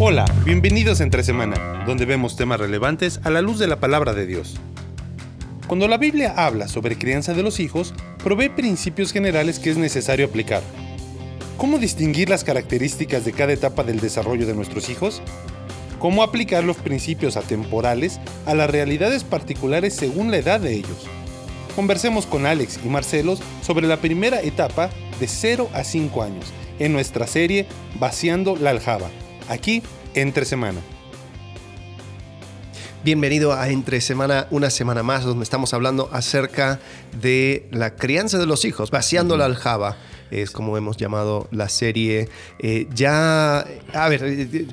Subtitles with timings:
[0.00, 4.14] Hola, bienvenidos a Entre Semana, donde vemos temas relevantes a la luz de la palabra
[4.14, 4.54] de Dios.
[5.66, 10.26] Cuando la Biblia habla sobre crianza de los hijos, provee principios generales que es necesario
[10.26, 10.62] aplicar.
[11.56, 15.20] ¿Cómo distinguir las características de cada etapa del desarrollo de nuestros hijos?
[15.98, 21.08] ¿Cómo aplicar los principios atemporales a las realidades particulares según la edad de ellos?
[21.74, 26.44] Conversemos con Alex y Marcelos sobre la primera etapa de 0 a 5 años
[26.78, 27.66] en nuestra serie
[27.98, 29.10] Vaciando la Aljaba,
[29.48, 29.82] aquí
[30.14, 30.80] entre semana.
[33.04, 36.80] Bienvenido a Entre Semana, una semana más, donde estamos hablando acerca
[37.20, 39.96] de la crianza de los hijos, vaciando la aljaba.
[40.30, 42.28] Es como hemos llamado la serie.
[42.58, 43.60] Eh, ya,
[43.94, 44.66] a ver, eh, eh,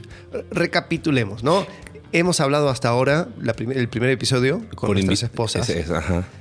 [0.52, 1.66] recapitulemos, ¿no?
[2.12, 3.30] Hemos hablado hasta ahora,
[3.74, 5.72] el primer episodio, con, nuestras esposas.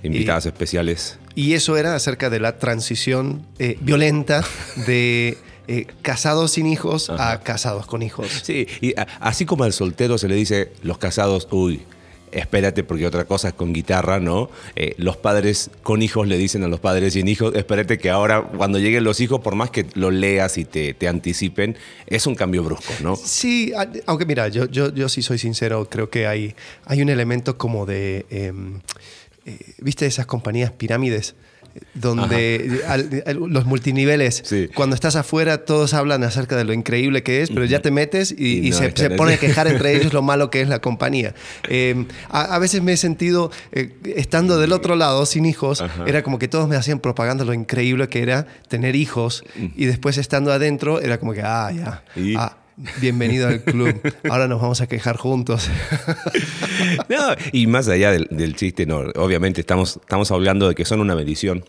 [0.03, 1.19] invitadas especiales.
[1.35, 3.47] Y eso era acerca de la transición
[3.81, 4.45] violenta
[4.87, 5.37] de
[5.69, 8.27] eh, casados sin hijos a casados con hijos.
[8.43, 11.83] Sí, y así como al soltero se le dice los casados, uy,
[12.35, 14.51] espérate porque otra cosa es con guitarra, ¿no?
[14.77, 18.43] Eh, los padres con hijos le dicen a los padres sin hijos, espérate que ahora
[18.43, 21.77] cuando lleguen los hijos, por más que lo leas y te, anticipen,
[22.07, 23.15] es un cambio brusco, ¿no?
[23.17, 23.73] Sí,
[24.07, 26.55] aunque mira, yo, yo, yo sí soy sincero, creo que hay,
[26.87, 28.81] hay un elemento como de, em,
[29.45, 31.35] eh, ¿viste esas compañías pirámides?
[31.95, 32.83] Donde
[33.49, 34.45] los multiniveles,
[34.75, 38.33] cuando estás afuera todos hablan acerca de lo increíble que es, pero ya te metes
[38.37, 41.35] y, se, se pone a quejar entre ellos lo malo que es la compañía.
[41.69, 46.39] Em, a, veces me he sentido, eh, estando del otro lado, sin hijos, era como
[46.39, 51.01] que todos me hacían propaganda lo increíble que era tener hijos y después estando adentro
[51.01, 52.05] era como que, ah, ya.
[52.37, 52.57] Ah,
[53.01, 55.69] bienvenido al club, ahora nos vamos a quejar juntos.
[57.53, 61.65] y más allá del, chiste, no, obviamente estamos, estamos hablando de que son una bendición.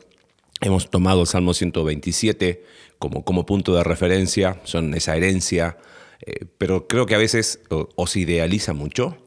[0.61, 2.63] Hemos tomado el Salmo 127
[2.97, 5.77] como, como punto de referencia, son esa herencia,
[6.25, 9.17] eh, pero creo que a veces o, se idealiza mucho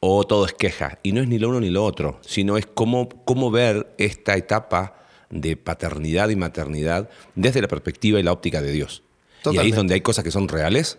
[0.00, 0.98] o todo es queja.
[1.02, 4.36] Y no es ni lo uno ni lo otro, sino es cómo, cómo ver esta
[4.36, 4.94] etapa
[5.30, 9.02] de paternidad y maternidad desde la perspectiva y la óptica de Dios.
[9.52, 10.98] Y ahí es donde hay cosas que son reales,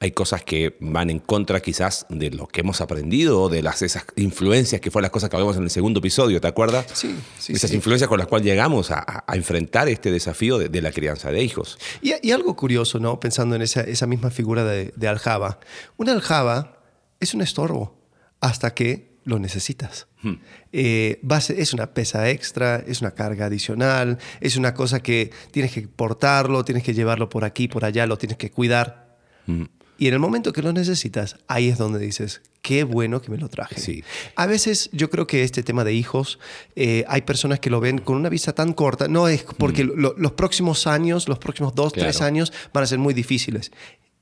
[0.00, 3.82] hay cosas que van en contra quizás de lo que hemos aprendido o de las,
[3.82, 6.86] esas influencias que fueron las cosas que hablamos en el segundo episodio, ¿te acuerdas?
[6.92, 7.52] Sí, sí.
[7.52, 11.78] Esas influencias con las cuales llegamos a, enfrentar este desafío de, la crianza de hijos.
[12.00, 13.18] Y, algo curioso, ¿no?
[13.18, 15.58] Pensando en esa, esa misma figura de, aljaba.
[15.96, 16.78] Una aljaba
[17.18, 17.98] es un estorbo
[18.40, 20.08] hasta que lo necesitas.
[20.22, 20.34] Hmm.
[20.72, 21.20] Eh,
[21.56, 26.64] es una pesa extra, es una carga adicional, es una cosa que tienes que portarlo,
[26.64, 29.18] tienes que llevarlo por aquí, por allá, lo tienes que cuidar.
[29.46, 29.64] Hmm.
[29.98, 33.36] Y en el momento que lo necesitas, ahí es donde dices, qué bueno que me
[33.36, 33.80] lo traje.
[33.80, 34.04] Sí.
[34.36, 36.38] A veces yo creo que este tema de hijos,
[36.76, 40.14] eh, hay personas que lo ven con una vista tan corta, no es porque hmm.
[40.16, 43.72] los próximos años, los próximos dos, tres años van a ser muy difíciles.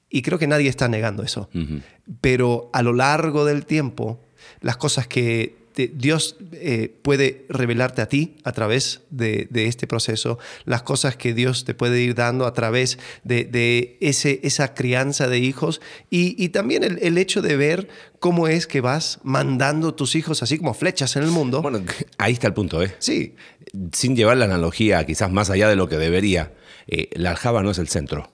[0.09, 1.49] Y creo que nadie está negando eso.
[2.21, 4.21] Pero a lo largo del tiempo,
[4.61, 10.83] las cosas que Dios eh, puede revelarte a ti a través de, este proceso, las
[10.83, 15.83] cosas que Dios te puede ir dando a través de, ese, esa crianza de hijos
[16.09, 17.89] y, también el, hecho de ver
[18.21, 21.61] cómo es que vas mandando tus hijos así como flechas en el mundo.
[21.61, 21.83] Bueno,
[22.19, 22.95] ahí está el punto, ¿eh?
[22.99, 23.35] Sí.
[23.93, 26.55] Sin llevar la analogía quizás más allá de lo que debería,
[26.87, 28.33] eh, la aljaba no es el centro.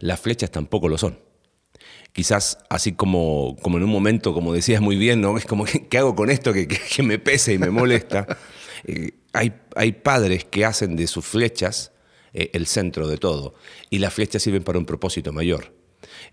[0.00, 1.18] Las flechas tampoco lo son
[2.12, 5.36] quizás así como, como en un momento, como decías muy bien, ¿no?
[5.38, 6.68] Es como, ¿qué hago con esto que,
[7.02, 8.26] me pese y me molesta?
[8.84, 11.92] Eh, hay, hay padres que hacen de sus flechas
[12.34, 13.54] eh, el centro de todo
[13.90, 15.72] y las flechas sirven para un propósito mayor.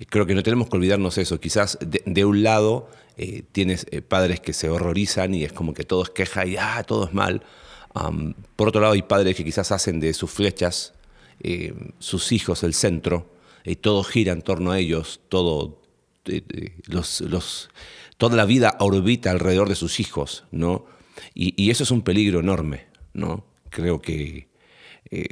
[0.10, 1.40] Creo que no tenemos que olvidarnos eso.
[1.40, 6.02] Quizás de, un lado eh, tienes padres que se horrorizan y es como que todo
[6.02, 7.44] es queja y ah, todo es mal.
[8.56, 10.96] por otro lado hay padres que quizás hacen de sus flechas
[12.00, 13.30] sus hijos el centro
[13.64, 15.82] y todo gira en torno a ellos, todo,
[16.26, 17.70] eh, eh, los,
[18.18, 20.86] toda la vida orbita alrededor de sus hijos, ¿no?
[21.34, 23.46] Y, eso es un peligro enorme, ¿no?
[23.70, 24.48] Creo que
[25.12, 25.28] eh,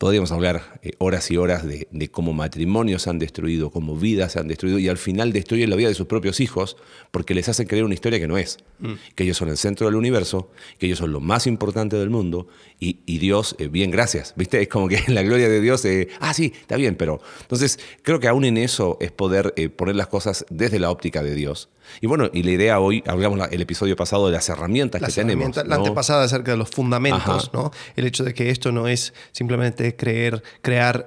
[0.00, 4.48] podríamos hablar horas y horas de, cómo matrimonios se han destruido, cómo vidas se han
[4.48, 6.78] destruido y al final destruyen la vida de sus propios hijos
[7.10, 8.94] porque les hacen creer una historia que no es, mm.
[9.14, 12.48] que ellos son el centro del universo, que ellos son lo más importante del mundo
[12.82, 14.32] y, Dios, eh, bien, gracias.
[14.36, 14.62] ¿Viste?
[14.62, 17.20] Es como que la gloria de Dios, eh, ah, sí, está bien, pero.
[17.42, 21.22] Entonces, creo que aún en eso es poder eh, poner las cosas desde la óptica
[21.22, 21.68] de Dios.
[22.00, 25.56] Y bueno, y la idea hoy, hablamos el episodio pasado de las herramientas que tenemos.
[25.66, 27.70] La antepasada acerca de los fundamentos, ¿no?
[27.96, 31.06] El hecho de que esto no es simplemente creer, crear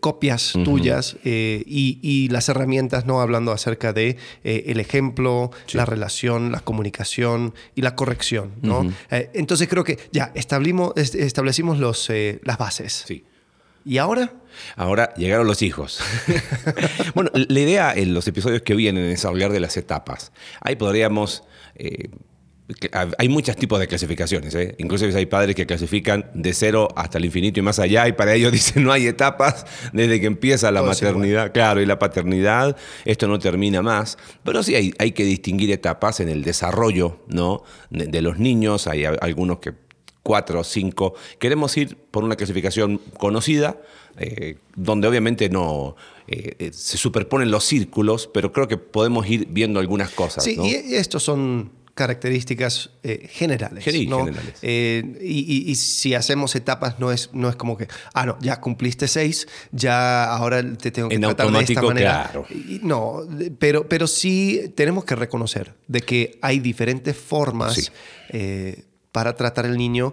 [0.00, 3.20] copias tuyas y, las herramientas, ¿no?
[3.20, 8.92] Hablando acerca de el ejemplo, la relación, la comunicación y la corrección, ¿no?
[9.10, 13.04] entonces creo que ya establecimos establecimos los, eh, las bases.
[13.06, 13.24] Sí.
[13.84, 14.32] ¿Y ahora?
[14.74, 16.00] Ahora llegaron los hijos.
[17.14, 20.32] bueno, la idea en los episodios que vienen es hablar de las etapas.
[20.60, 21.44] Ahí podríamos...
[21.76, 22.10] eh,
[23.18, 24.54] hay muchos tipos de clasificaciones.
[24.56, 24.74] ¿eh?
[24.78, 28.34] Inclusive hay padres que clasifican de cero hasta el infinito y más allá, y para
[28.34, 32.76] ellos dicen no hay etapas desde que empieza la Todo maternidad, claro, y la paternidad,
[33.04, 34.18] esto no termina más.
[34.44, 37.62] Pero sí hay, hay que distinguir etapas en el desarrollo ¿no?
[37.90, 38.86] de, de los niños.
[38.88, 39.72] Hay a- algunos que
[40.22, 41.14] cuatro o cinco.
[41.38, 43.76] Queremos ir por una clasificación conocida,
[44.18, 45.94] eh, donde obviamente no
[46.26, 50.42] eh, eh, se superponen los círculos, pero creo que podemos ir viendo algunas cosas.
[50.42, 50.66] Sí, ¿no?
[50.66, 53.82] y estos son características eh, generales.
[53.82, 54.18] Sí, ¿no?
[54.26, 54.54] generales.
[54.62, 58.38] Eh, y, y- y si hacemos etapas, no es, no es como que, ah, no,
[58.40, 62.28] ya cumpliste seis, ya ahora te tengo que En tratar de esta manera.
[62.30, 62.46] claro.
[62.50, 63.22] Y- no,
[63.58, 67.88] pero, pero sí tenemos que reconocer de que hay diferentes formas Sí.
[68.28, 70.12] eh, para tratar al niño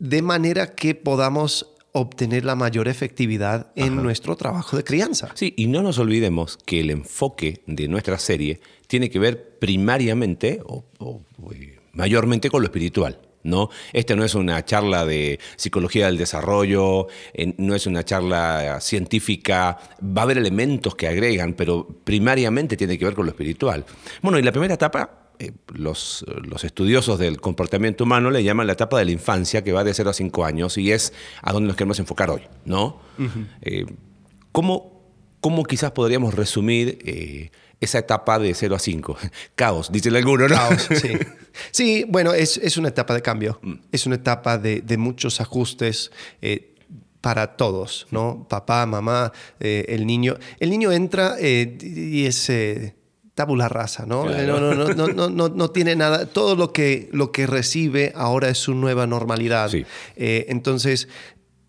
[0.00, 5.30] de manera que podamos obtener la mayor efectividad en nuestro trabajo de crianza.
[5.34, 10.60] Sí, y no nos olvidemos que el enfoque de nuestra serie tiene que ver primariamente
[10.64, 11.22] o, o,
[11.52, 13.20] eh, mayormente con lo espiritual.
[13.42, 13.70] ¿no?
[13.92, 19.78] Esta no es una charla de psicología del desarrollo, eh, no es una charla científica,
[20.02, 23.84] va a haber elementos que agregan, pero primariamente tiene que ver con lo espiritual.
[24.20, 28.74] Bueno, y la primera etapa eh, los, los estudiosos del comportamiento humano le llaman la
[28.74, 31.68] etapa de la infancia, que va de 0 a 5 años, y es a donde
[31.68, 33.00] nos queremos enfocar hoy, ¿no?
[33.62, 33.86] Eh,
[34.52, 35.02] ¿cómo,
[35.40, 37.50] cómo quizás podríamos resumir eh,
[37.80, 39.16] esa etapa de 0 a 5?
[39.54, 40.54] Caos, dice alguno, ¿no?
[40.54, 41.12] Caos, sí.
[41.72, 43.60] Sí, bueno, es, es una etapa de cambio.
[43.90, 46.12] Es una etapa de, de muchos ajustes.
[47.20, 48.46] para todos, ¿no?
[48.48, 50.36] Papá, mamá, eh, el niño.
[50.58, 52.94] El niño entra eh, y es eh,
[53.34, 54.24] tabula rasa, ¿no?
[54.24, 54.60] Claro.
[54.60, 56.26] No, no, no, no, no, tiene nada.
[56.26, 59.68] Todo lo que, lo que recibe ahora es su nueva normalidad.
[59.68, 59.84] Sí.
[60.16, 61.08] Eh, entonces,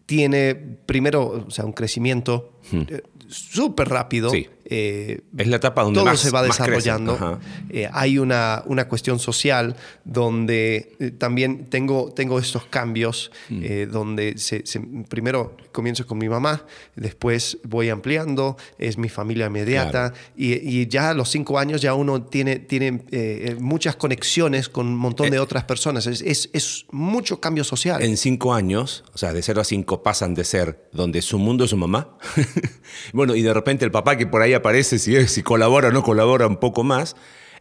[0.06, 4.30] tiene primero, o sea, un crecimiento eh, súper rápido.
[4.30, 4.48] Sí.
[4.74, 7.40] Eh, Es la etapa donde todo más- se va desarrollando.
[7.70, 9.76] Eh, hay una, una cuestión social
[10.06, 13.60] donde eh, también tengo, tengo estos cambios, Mm.
[13.64, 14.80] eh, donde se- se-
[15.10, 16.66] primero comienzo con mi mamá,
[16.96, 21.94] después voy ampliando, es mi familia inmediata, y, y ya a los cinco años ya
[21.94, 26.08] uno tiene, tiene eh, muchas conexiones con un montón de otras personas.
[26.08, 28.02] Es, es, es mucho cambio social.
[28.02, 31.38] Eh, En cinco años, o sea, de 0 a 5 pasan de ser donde su
[31.40, 32.18] mundo es su mamá.
[33.14, 35.92] bueno, y de repente el papá que por ahí aparece, si, es- si colabora o
[35.92, 37.16] no colabora un poco más.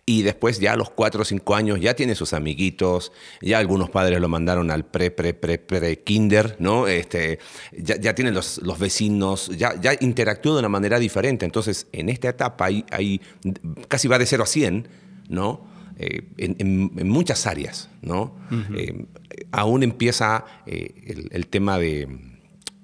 [0.06, 3.12] Y después ya a los 4 o 5 años ya tiene sus amiguitos,
[3.42, 6.88] ya algunos padres lo mandaron al pre, pre, pre, pre, kinder, ¿no?
[6.88, 7.38] Este,
[7.76, 11.44] ya, ya tienen los, los vecinos, ya, ya interactúa de una manera diferente.
[11.44, 13.20] Entonces, en esta etapa hay, hay-
[13.88, 14.88] casi va de 0 a 100,
[15.28, 15.68] ¿no?
[15.98, 18.34] eh, en, en- en muchas áreas, ¿no?
[18.74, 19.04] Eh,
[19.52, 22.08] aún empieza eh, el, el tema de,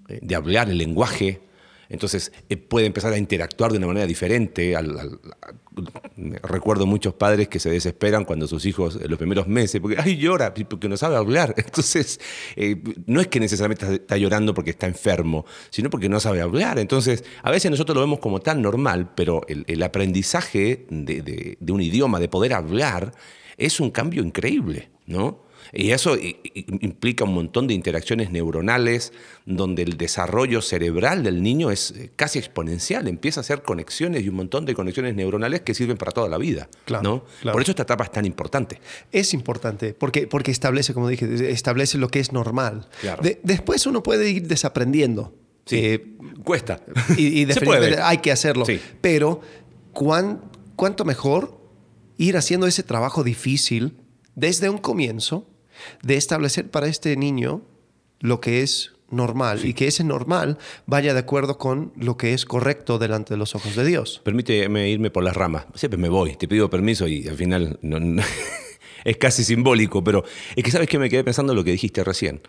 [0.07, 1.41] de hablar, el lenguaje.
[1.89, 4.75] Entonces eh, puede empezar a interactuar de una manera diferente.
[6.43, 10.17] Recuerdo muchos padres que se desesperan cuando sus hijos en los primeros meses, porque ay
[10.17, 11.55] llora, porque no sabe hablar.
[11.59, 12.21] Entonces
[12.57, 16.79] eh, no es que necesariamente está, llorando porque está enfermo, sino porque no sabe hablar.
[16.79, 21.81] Entonces a veces nosotros lo vemos como tan normal, pero el, aprendizaje de- de un
[21.81, 23.13] idioma, de poder hablar,
[23.57, 25.46] es un cambio increíble, ¿no?
[25.73, 26.17] Y eso
[26.81, 29.13] implica un montón de interacciones neuronales
[29.45, 34.29] donde el desarrollo cerebral del niño es eh, casi exponencial, empieza a hacer conexiones y
[34.29, 36.69] un montón de conexiones neuronales que sirven para toda la vida.
[36.85, 37.25] Claro, ¿no?
[37.43, 37.55] claro.
[37.55, 38.81] Por eso esta etapa es tan importante.
[39.13, 42.89] Es importante porque, porque establece, como dije, establece lo que es normal.
[43.01, 43.23] Claro.
[43.23, 45.35] De- después uno puede ir desaprendiendo.
[45.65, 45.77] Sí.
[45.79, 46.81] Eh, Cuesta.
[47.17, 48.65] y, y definitivamente hay que hacerlo.
[48.65, 48.81] Sí.
[49.01, 49.41] Pero
[49.93, 50.41] ¿cuán-
[50.77, 51.61] ¿cuánto mejor
[52.19, 53.97] ir haciendo ese trabajo difícil
[54.35, 55.49] desde un comienzo
[56.03, 57.63] de establecer para este niño
[58.21, 62.45] lo que es normal y que ese normal vaya de acuerdo con lo que es
[62.45, 64.21] correcto delante de los ojos de Dios?
[64.25, 65.67] Permíteme irme por las ramas.
[65.75, 68.23] Siempre me voy, te pido permiso y al final no- no-
[69.05, 70.25] es casi simbólico, pero
[70.57, 72.41] es que sabes que me quedé pensando en lo que dijiste recién.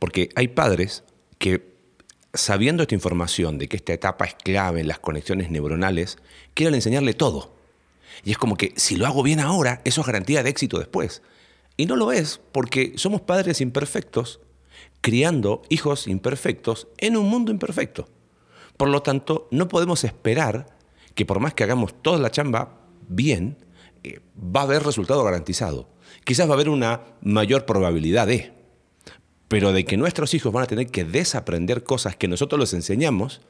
[0.00, 1.04] Porque hay padres
[1.38, 1.74] que,
[2.34, 6.18] sabiendo esta información de que esta etapa es clave en las conexiones neuronales,
[6.54, 7.54] quieren enseñarle todo.
[8.24, 11.22] Y es como que si lo hago bien ahora, eso es garantía de éxito después.
[11.76, 14.40] Y no lo es, porque somos padres imperfectos,
[15.00, 18.08] criando hijos imperfectos en un mundo imperfecto.
[18.76, 20.76] Por lo tanto, no podemos esperar
[21.14, 23.58] que por más que hagamos toda la chamba bien,
[24.02, 25.88] eh, va a haber resultado garantizado.
[26.24, 28.52] Quizás va a haber una mayor probabilidad de,
[29.48, 33.40] pero de que nuestros hijos van a tener que desaprender cosas que nosotros les enseñamos,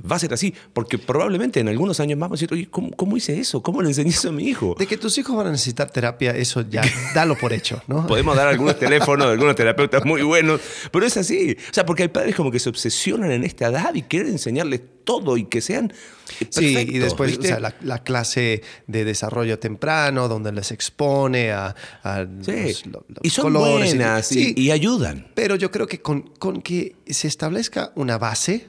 [0.00, 2.90] va a ser así, porque probablemente en algunos años más vamos a decir, oye, ¿cómo,
[2.92, 3.62] cómo hice eso?
[3.62, 4.76] ¿Cómo le enseñé eso a mi hijo?
[4.78, 6.82] De que tus hijos van a necesitar terapia, eso ya
[7.14, 8.06] dalo por hecho, ¿no?
[8.06, 10.60] Podemos dar algunos teléfonos de algunos terapeutas muy buenos,
[10.92, 11.56] pero es así.
[11.70, 14.82] O sea, porque hay padres como que se obsesionan en esta edad y quieren enseñarles
[15.04, 19.58] todo y que sean perfectos, Sí, y después o sea, la, la clase de desarrollo
[19.58, 21.74] temprano, donde les expone a,
[22.04, 22.52] a Sí.
[22.52, 23.94] los, lo- los y son colores.
[23.96, 25.26] buenas y, Sí, y ayudan.
[25.34, 28.68] Pero yo creo que con, con que se establezca una base,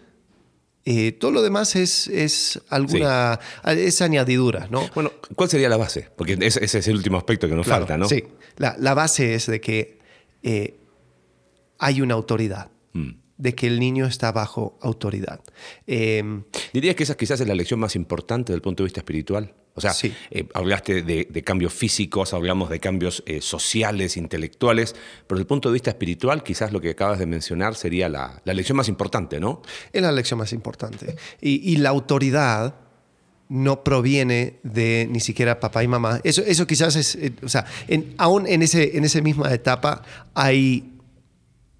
[0.85, 4.89] eh, todo lo demás es, es alguna es añadidura, ¿no?
[4.95, 6.09] Bueno, ¿cuál sería la base?
[6.15, 8.07] Porque ese, ese es el último aspecto que nos Claro, falta, ¿no?
[8.07, 8.23] Sí,
[8.57, 9.99] la, la base es de que
[10.43, 10.77] eh,
[11.77, 13.11] hay una autoridad, Mm.
[13.37, 15.41] de que el niño está bajo autoridad.
[15.85, 16.23] Eh,
[16.73, 19.53] ¿Dirías que esa quizás es la lección más importante desde el punto de vista espiritual?
[19.75, 20.13] O sea, Sí.
[20.31, 24.93] eh, hablaste de, de cambios físicos, hablamos de cambios eh, sociales, intelectuales,
[25.25, 28.41] pero desde el punto de vista espiritual, quizás lo que acabas de mencionar sería la,
[28.43, 29.61] la lección más importante, ¿no?
[29.93, 31.15] es la lección más importante.
[31.39, 32.75] Y, y la autoridad
[33.47, 36.21] no proviene de ni siquiera papá y mamá.
[36.23, 40.03] Eso, eso quizás es, eh, o sea, en, aún en, ese, en esa misma etapa
[40.35, 40.93] hay,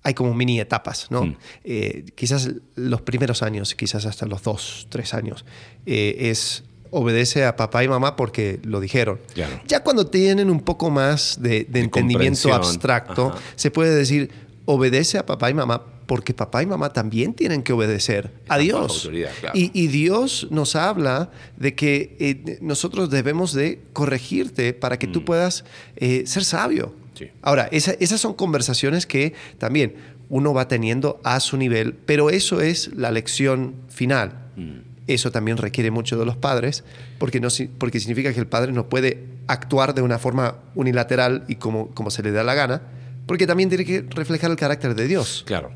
[0.02, 1.26] hay como mini etapas, ¿no?
[1.26, 1.38] Mm.
[1.66, 5.46] Eh, quizás los primeros años, quizás hasta los dos, tres años,
[5.86, 9.20] eh, es obedece a papá y mamá porque lo dijeron.
[9.34, 9.60] Claro.
[9.68, 13.40] Ya cuando tienen un poco más de, de entendimiento abstracto, Ajá.
[13.56, 14.32] se puede decir,
[14.66, 19.08] obedece a papá y mamá porque papá y mamá también tienen que obedecer a Dios.
[19.42, 19.56] claro.
[19.58, 25.24] y, y Dios nos habla de que eh, nosotros debemos de corregirte para que tú
[25.24, 25.66] puedas
[25.98, 26.88] eh, ser sabio.
[26.88, 27.18] Mm.
[27.20, 27.26] Sí.
[27.44, 29.94] Ahora, esa- esas son conversaciones que también
[30.30, 34.48] uno va teniendo a su nivel, pero eso es la lección final.
[34.56, 34.89] Mm.
[35.10, 36.84] Eso también requiere mucho de los padres,
[37.18, 37.48] porque, no,
[37.80, 42.12] porque significa que el padre no puede actuar de una forma unilateral y como, como
[42.12, 42.84] se le da la gana,
[43.26, 45.44] porque también tiene que reflejar el carácter de Dios.
[45.48, 45.72] Claro.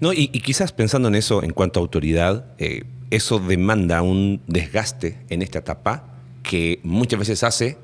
[0.00, 4.42] No, y, y quizás pensando en eso en cuanto a autoridad, eh, eso demanda un
[4.48, 6.08] desgaste en esta etapa
[6.42, 7.78] que muchas veces hace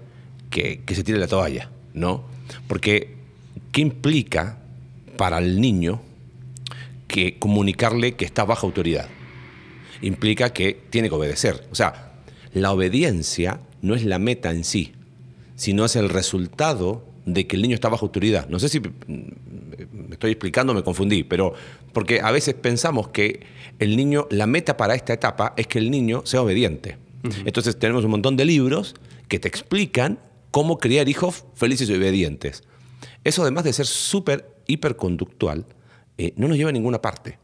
[0.51, 2.25] que, que se tire la toalla, ¿no?
[2.67, 3.15] Porque,
[3.71, 4.59] ¿qué implica
[5.17, 6.03] para el niño
[7.07, 9.09] que comunicarle que está bajo autoridad?
[10.03, 11.67] Implica que tiene que obedecer.
[11.71, 12.13] O sea,
[12.53, 14.93] la obediencia no es la meta en sí,
[15.57, 18.49] sino es el resultado de que el niño está bajo autoridad.
[18.49, 21.55] No sé si me estoy explicando, me confundí, pero
[21.93, 23.41] porque a veces pensamos que
[23.79, 26.97] el niño, la meta para esta etapa es que el niño sea obediente.
[27.45, 28.95] Entonces tenemos un montón de libros
[29.29, 30.19] que te explican
[30.51, 32.63] cómo criar hijos felices y obedientes.
[33.25, 35.67] Eso además de ser súper hiperconductual,
[36.17, 37.39] eh, no nos lleva a ninguna parte.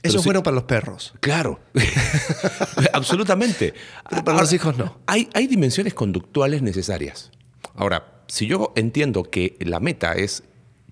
[0.00, 1.12] Pero Eso es sí- bueno para los perros.
[1.20, 1.60] Claro,
[2.92, 3.74] absolutamente.
[4.08, 4.98] Pero para los hijos no.
[5.06, 7.30] Hay, hay dimensiones conductuales necesarias.
[7.74, 10.44] Ahora, si yo entiendo que la meta es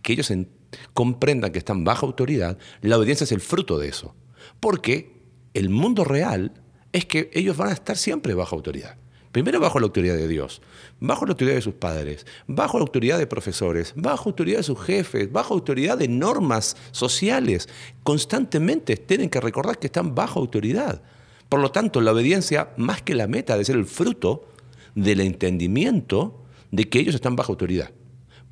[0.02, 0.48] que ellos en-
[0.94, 4.14] comprendan que están bajo autoridad, la obediencia es el fruto de eso.
[4.60, 5.16] Porque
[5.54, 6.52] el mundo real
[6.92, 8.96] es que ellos van a estar siempre bajo autoridad.
[9.32, 10.62] Primero bajo la autoridad de Dios,
[11.00, 14.80] bajo la autoridad de sus padres, bajo la autoridad de profesores, bajo autoridad de sus
[14.80, 17.68] jefes, bajo autoridad de normas sociales.
[18.02, 21.02] Constantemente tienen que recordar que están bajo autoridad.
[21.48, 24.48] Por lo tanto, la obediencia, más que la meta, debe ser el fruto
[24.94, 27.90] del entendimiento de que ellos están bajo autoridad.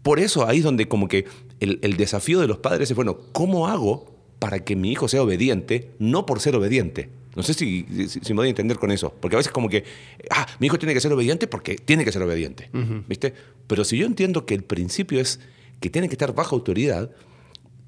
[0.02, 1.24] Por eso ahí es donde como que
[1.60, 5.22] el, el desafío de los padres es, bueno, ¿cómo hago para que mi hijo sea
[5.22, 7.08] obediente, no por ser obediente?
[7.34, 9.68] No sé si, si, si me voy a entender con eso, porque a veces como
[9.68, 9.84] que,
[10.30, 12.70] ah, mi hijo tiene que ser obediente porque tiene que ser obediente,
[13.08, 13.34] ¿viste?
[13.66, 15.40] Pero si yo entiendo que el principio es
[15.80, 17.10] que tiene que estar bajo autoridad,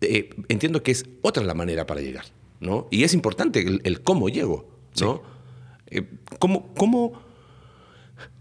[0.00, 2.24] eh, entiendo que es otra la manera para llegar,
[2.60, 2.88] ¿no?
[2.90, 4.68] Y es importante el, el cómo llego,
[5.00, 5.22] ¿no?
[5.88, 6.02] Eh,
[6.40, 7.12] ¿cómo, cómo,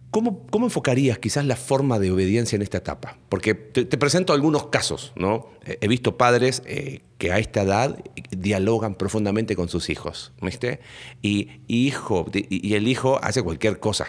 [0.09, 3.19] cómo, cómo enfocarías quizás la forma de obediencia en esta etapa?
[3.29, 5.51] Porque te, te presento algunos casos, ¿no?
[5.65, 10.79] He visto padres eh, que a esta edad dialogan profundamente con sus hijos, ¿viste?
[11.22, 14.07] Y, hijo, y, el hijo hace cualquier cosa.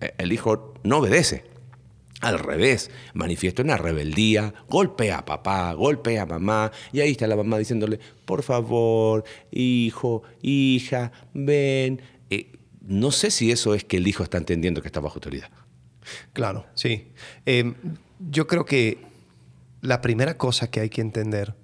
[0.00, 1.44] Eh, El hijo no obedece.
[2.20, 7.36] Al revés, manifiesta una rebeldía, golpea a papá, golpea a mamá, y ahí está la
[7.36, 9.22] mamá diciéndole, por favor,
[9.52, 12.02] hijo, hija, ven.
[12.30, 12.50] Eh,
[12.80, 15.50] no sé si eso es que el hijo está entendiendo que está bajo autoridad.
[16.32, 17.12] Claro, sí.
[17.46, 17.74] Eh,
[18.18, 18.98] yo creo que
[19.80, 21.54] la primera cosa que hay que entender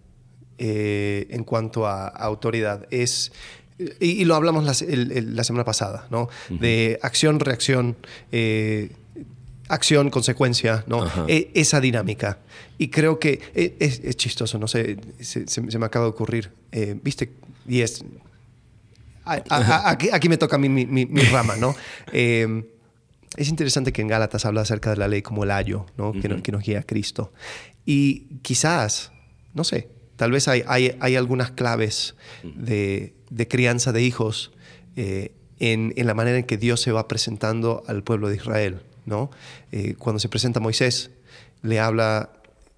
[0.59, 3.33] eh, en cuanto a, a autoridad es,
[4.01, 6.29] y, y lo hablamos la, el- el- la semana pasada, ¿no?
[6.49, 7.97] De acción, reacción,
[8.33, 8.91] eh,
[9.69, 11.05] acción, consecuencia, ¿no?
[11.29, 12.39] E- esa dinámica.
[12.79, 16.11] Y creo que eh, es, es chistoso, no sé, se, se- se me acaba de
[16.11, 16.51] ocurrir.
[16.73, 17.31] Eh, ¿Viste?
[17.67, 18.05] Y es...
[19.25, 21.75] a- a- aquí, aquí me toca mi, mi- mi- rama, ¿no?
[22.13, 22.65] Eh,
[23.37, 26.13] es interesante que en Gálatas habla acerca de la ley como el ayo, ¿no?
[26.13, 27.33] que, nos, que nos guía a Cristo.
[27.85, 29.11] Y quizás,
[29.55, 34.53] no sé, tal vez hay, hay, hay algunas claves de, de crianza de hijos
[34.97, 38.81] eh, en, en, la manera en que Dios se va presentando al pueblo de Israel.
[39.07, 39.31] ¿no?
[39.73, 41.11] Eh, cuando se presenta Moisés,
[41.63, 42.31] le habla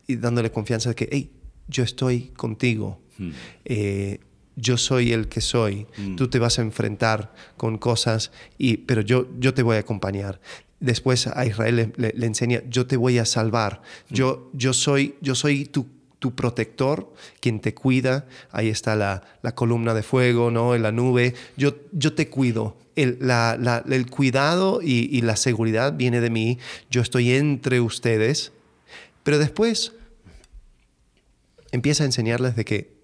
[0.07, 1.33] y dándole confianza de que, hey,
[1.69, 3.01] yo estoy contigo.
[3.19, 3.31] Hmm.
[3.65, 4.21] Eh,
[4.57, 6.17] yo soy el que soy, hmm.
[6.17, 10.41] tú te vas a enfrentar con cosas, y, pero yo, yo te voy a acompañar.
[10.81, 14.15] Después a Israel le, enseña, yo te voy a salvar, hmm.
[14.15, 15.87] yo, yo, soy, yo soy tu
[16.19, 18.27] tu protector, quien te cuida.
[18.51, 19.23] Ahí está la,
[19.55, 20.75] columna de fuego, ¿no?
[20.75, 21.35] En la nube.
[21.57, 22.77] Yo, yo te cuido.
[22.95, 23.19] El,
[23.91, 26.59] el cuidado y, la seguridad viene de mí.
[26.91, 28.53] Yo estoy entre ustedes.
[29.23, 29.93] Pero después
[31.73, 32.97] empieza a enseñarles de que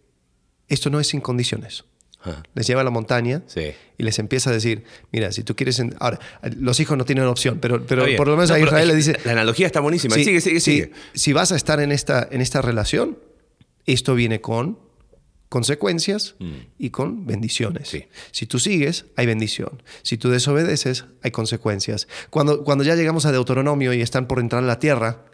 [0.69, 1.85] esto no es sin condiciones.
[2.55, 3.43] Les lleva a la montaña
[3.99, 5.83] y les empieza a decir, mira, si tú quieres...
[5.99, 6.19] Ahora,
[6.57, 9.17] los hijos no tienen opción, pero, pero por lo menos a Israel le dice...
[9.25, 10.15] La analogía está buenísima.
[10.15, 10.93] sigue, sigue, sigue.
[11.15, 13.19] Si, vas a estar en esta, en esta relación,
[13.87, 14.79] esto viene con
[15.49, 16.53] consecuencias mm.
[16.79, 17.95] y con bendiciones.
[18.31, 19.83] Si tú sigues, hay bendición.
[20.03, 22.09] Si tú desobedeces, hay consecuencias.
[22.31, 25.27] Cuando, cuando ya llegamos a Deuteronomio y están por entrar en la tierra,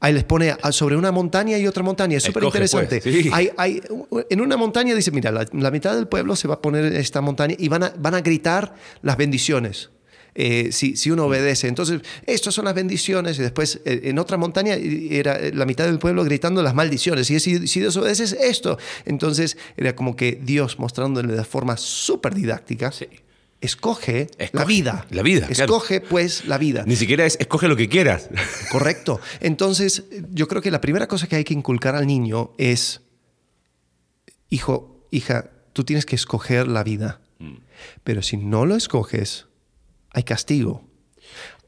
[0.00, 2.18] Ahí les pone sobre una montaña y otra montaña.
[2.18, 3.00] Es súper interesante.
[3.00, 3.82] Pues, hay, hay,
[4.30, 7.20] en una montaña dice, mira, la, mitad del pueblo se va a poner en esta
[7.20, 9.90] montaña y van a, van a gritar las bendiciones.
[10.36, 11.66] Eh, si, si, uno obedece.
[11.66, 13.40] Entonces, estas son las bendiciones.
[13.40, 17.28] Y después, eh, en otra montaña, era la mitad del pueblo gritando las maldiciones.
[17.32, 18.78] Y si, si desobedeces esto.
[19.04, 22.92] Entonces, era como que Dios mostrándole de forma súper didáctica.
[22.92, 23.08] Sí
[23.60, 25.06] Escoge, la vida.
[25.10, 25.46] La vida.
[25.48, 26.84] Escoge, pues, la vida.
[26.86, 28.30] Ni siquiera es escoge lo que quieras.
[28.70, 29.20] Correcto.
[29.40, 33.00] Entonces, yo creo que la primera cosa que hay que inculcar al niño es,
[34.48, 37.20] hijo, hija, tú tienes que escoger la vida.
[37.40, 37.56] Mm.
[38.04, 39.46] Pero si no lo escoges,
[40.10, 40.84] hay castigo.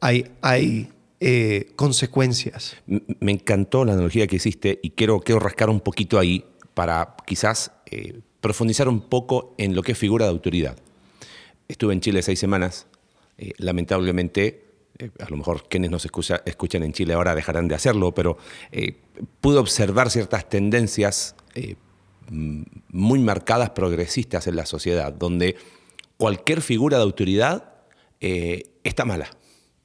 [0.01, 2.77] Hay, hay eh, consecuencias.
[2.87, 7.73] Me encantó la analogía que hiciste y quiero, quiero rascar un poquito ahí para quizás
[7.87, 10.79] eh, profundizar un poco en lo que es figura de autoridad.
[11.71, 12.89] Estuve en Chile seis semanas.
[13.39, 14.65] Eh, lamentablemente,
[14.99, 18.39] eh, a lo mejor quienes nos escuchan en Chile ahora dejarán de hacerlo, pero
[18.73, 18.97] eh,
[19.41, 21.37] pude observar ciertas tendencias
[22.29, 25.57] muy marcadas progresistas en la sociedad, donde
[26.17, 27.73] cualquier figura de autoridad
[28.21, 29.31] está mala.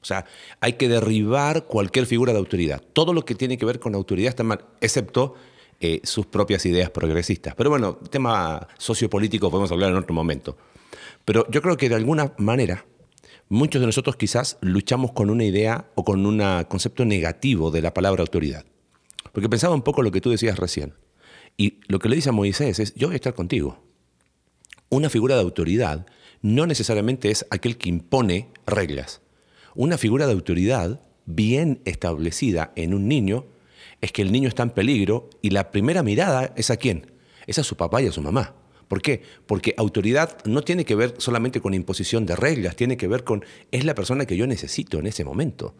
[0.00, 0.26] O sea,
[0.60, 2.80] hay que derribar cualquier figura de autoridad.
[2.92, 5.34] Todo lo que tiene que ver con autoridad está mal, excepto
[6.04, 7.56] sus propias ideas progresistas.
[7.56, 10.56] Pero bueno, tema sociopolítico podemos hablar en otro momento.
[11.26, 12.86] Pero yo creo que de alguna manera
[13.48, 17.92] muchos de nosotros quizás luchamos con una idea o con un concepto negativo de la
[17.92, 18.64] palabra autoridad.
[19.32, 20.94] Porque pensaba un poco lo que tú decías recién.
[21.56, 23.82] Y lo que le dice a Moisés es, yo voy a estar contigo.
[24.88, 26.06] Una figura de autoridad
[26.42, 29.20] no necesariamente es aquel que impone reglas.
[29.74, 33.46] Una figura de autoridad bien establecida en un niño
[34.00, 37.10] es que el niño está en peligro y la primera mirada es a quién?
[37.48, 38.54] Es a su papá y a su mamá.
[38.88, 39.22] ¿Por qué?
[39.46, 43.44] Porque autoridad no tiene que ver solamente con imposición de reglas, tiene que ver con
[43.72, 45.74] es la persona que yo necesito en ese momento.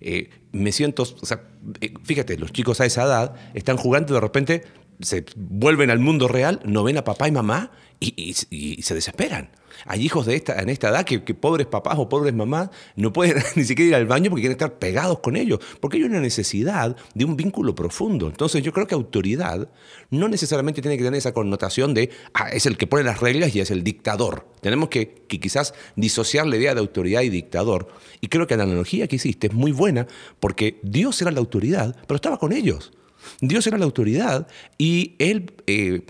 [0.00, 1.44] Eh, me siento, o sea,
[1.80, 4.64] eh, fíjate, los chicos a esa edad están jugando de repente
[5.00, 8.34] se vuelven al mundo real, no ven a papá y mamá y,
[8.82, 9.50] se desesperan.
[9.86, 13.36] Hay hijos de esta, en esta edad que, pobres papás o pobres mamás no pueden
[13.56, 16.96] ni siquiera ir al baño porque quieren estar pegados con ellos, porque hay una necesidad
[17.14, 18.26] de un vínculo profundo.
[18.26, 19.68] Entonces yo creo que autoridad
[20.10, 23.54] no necesariamente tiene que tener esa connotación de, ah, es el que pone las reglas
[23.54, 24.48] y es el dictador.
[24.60, 27.88] Tenemos que, que quizás disociar la idea de autoridad y dictador.
[28.20, 30.08] Y creo que la analogía que hiciste es muy buena
[30.40, 32.92] porque Dios era la autoridad, pero estaba con ellos.
[33.40, 36.02] Dios era la autoridad y Él eh,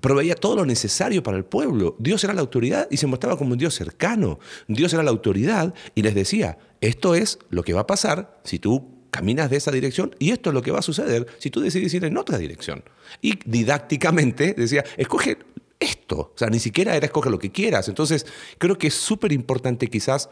[0.00, 1.96] proveía todo lo necesario para el pueblo.
[1.98, 4.38] Dios era la autoridad y se mostraba como un Dios cercano.
[4.68, 8.58] Dios era la autoridad y les decía, esto es lo que va a pasar si
[8.58, 11.60] tú caminas de esa dirección y esto es lo que va a suceder si tú
[11.60, 12.82] decides ir en otra dirección.
[13.20, 15.38] Y didácticamente decía, escoge
[15.78, 16.32] esto.
[16.34, 17.88] O sea, ni siquiera era escoge lo que quieras.
[17.88, 18.26] Entonces,
[18.58, 20.30] creo que es súper importante quizás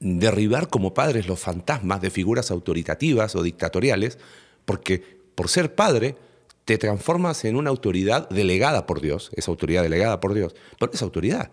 [0.00, 4.18] derribar como padres los fantasmas de figuras autoritativas o dictatoriales,
[4.64, 6.16] porque por ser padre,
[6.64, 11.02] te transformas en una autoridad delegada por Dios, esa autoridad delegada por Dios, pero es
[11.02, 11.50] autoridad.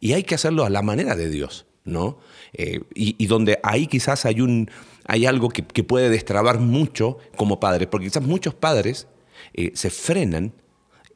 [0.00, 2.18] Y hay que hacerlo a la manera de Dios, ¿no?
[2.52, 4.70] Eh, y, donde ahí quizás hay, un,
[5.04, 9.08] hay algo que, puede destrabar mucho como padre, porque quizás muchos padres
[9.54, 10.52] eh, se frenan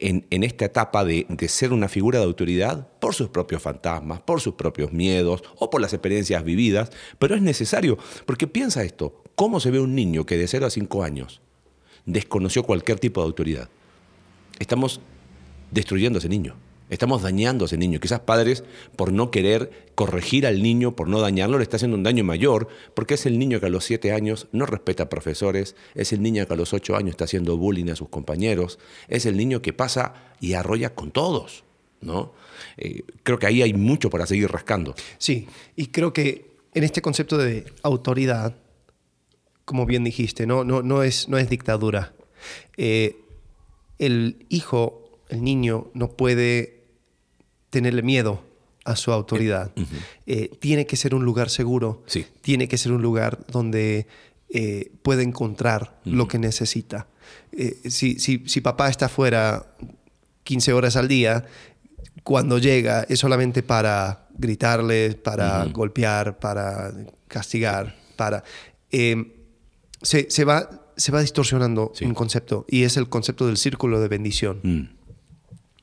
[0.01, 4.55] en, esta etapa de, ser una figura de autoridad por sus propios fantasmas, por sus
[4.55, 9.71] propios miedos o por las experiencias vividas, pero es necesario, porque piensa esto, ¿cómo se
[9.71, 11.41] ve un niño que de 0 a 5 años
[12.07, 13.69] desconoció cualquier tipo de autoridad.
[14.59, 15.01] Estamos
[15.71, 16.57] destruyendo a ese niño.
[16.89, 18.01] Estamos dañando a ese niño.
[18.01, 18.65] Quizás padres,
[18.97, 22.67] por no querer corregir al niño, por no dañarlo, le está haciendo un daño mayor,
[22.95, 26.21] porque es el niño que a los siete años no respeta a profesores, es el
[26.21, 29.63] niño que a los ocho años está haciendo bullying a sus compañeros, es el niño
[29.63, 31.63] que pasa y arrolla con todos.
[32.01, 32.33] ¿no?
[32.77, 34.97] Eh, creo que ahí hay mucho para seguir rascando.
[35.19, 38.57] Sí, y creo que en este concepto de autoridad,
[39.71, 42.13] como bien dijiste, no, no, no, es, no es dictadura.
[42.77, 43.15] Eh,
[44.01, 46.83] el hijo, el niño, no puede
[47.71, 48.43] tenerle miedo
[48.85, 49.71] a su autoridad.
[50.27, 52.27] Eh, tiene que ser un lugar seguro, Sí.
[52.41, 54.09] tiene que ser un lugar donde
[54.53, 57.07] eh, puede encontrar lo que necesita.
[57.53, 59.77] Eh, si, si- si papá está fuera
[60.43, 61.45] 15 horas al día,
[62.25, 66.93] cuando llega es solamente para gritarle, para golpear, para
[67.29, 68.43] castigar, para...
[68.91, 69.37] eh,
[70.03, 72.05] se, se va, se va distorsionando Sí.
[72.05, 74.61] un concepto y es el concepto del círculo de bendición.
[74.63, 74.81] Mm.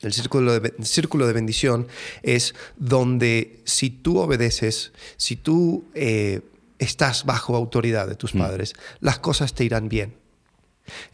[0.00, 1.88] El círculo de, círculo de bendición
[2.22, 6.40] es donde si tú obedeces, si tú eh,
[6.78, 10.14] estás bajo autoridad de tus padres, las cosas te irán bien.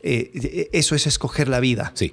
[0.02, 1.92] Eh, eh, eso es escoger la vida.
[1.94, 2.12] Sí.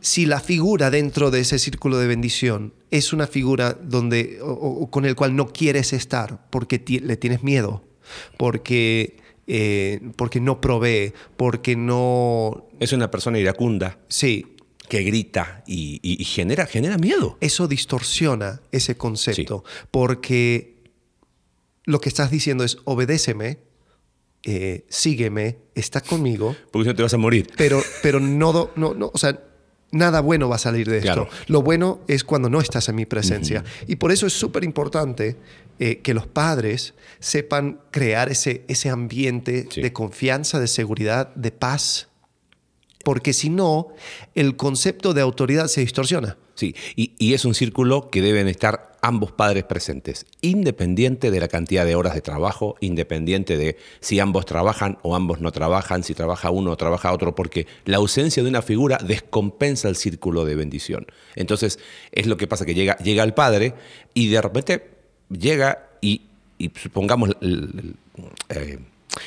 [0.00, 4.90] Si la figura dentro de ese círculo de bendición es una figura donde, o- o
[4.90, 7.84] con el cual no quieres estar porque ti- le tienes miedo,
[8.38, 9.18] porque,
[9.52, 12.68] eh, porque no provee, porque no...
[12.78, 14.46] Es una persona iracunda Sí,
[14.88, 17.36] que grita y, y- y genera, genera miedo.
[17.40, 20.76] eso distorsiona ese concepto porque
[21.84, 23.58] lo que estás diciendo es obedéceme,
[24.44, 27.48] eh, sígueme, está conmigo, Porque si no te vas a morir.
[27.56, 29.42] pero, pero no, do- no, no, o sea,
[29.90, 31.12] nada bueno va a salir de esto.
[31.26, 31.28] Claro.
[31.48, 33.64] Lo bueno es cuando no estás en mi presencia.
[33.88, 35.36] Y por eso es súper importante
[35.80, 39.80] eh, que los padres sepan crear ese, ese ambiente Sí.
[39.82, 42.08] de confianza, de seguridad, de paz.
[43.02, 43.88] Porque si no,
[44.34, 46.36] el concepto de autoridad se distorsiona.
[46.54, 51.48] Sí, y, y es un círculo que deben estar ambos padres presentes, independiente de la
[51.48, 56.12] cantidad de horas de trabajo, independiente de si ambos trabajan o ambos no trabajan, si
[56.12, 60.54] trabaja uno o trabaja otro, porque la ausencia de una figura descompensa el círculo de
[60.54, 61.06] bendición.
[61.34, 61.78] Entonces,
[62.12, 63.72] es lo que pasa que llega, llega el padre
[64.12, 64.99] y de repente
[65.30, 66.22] llega y,
[66.58, 67.30] y supongamos
[68.48, 68.78] eh,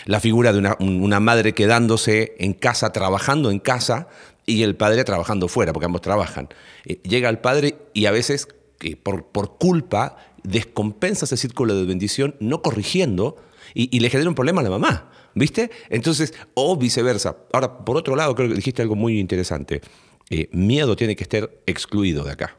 [0.06, 4.08] la figura de una, un- una madre quedándose en casa, trabajando en casa,
[4.46, 6.50] y el padre trabajando fuera, porque ambos trabajan.
[6.86, 11.86] Eh, llega el padre y a veces, que por, por culpa, descompensa ese círculo de
[11.86, 13.38] bendición, no corrigiendo,
[13.74, 15.10] y, y le genera un problema a la mamá.
[15.36, 15.72] ¿Viste?
[15.90, 17.38] Entonces, o viceversa.
[17.54, 19.82] Ahora, por otro lado, creo que dijiste algo muy interesante.
[20.30, 22.58] Eh, miedo tiene que estar excluido de acá.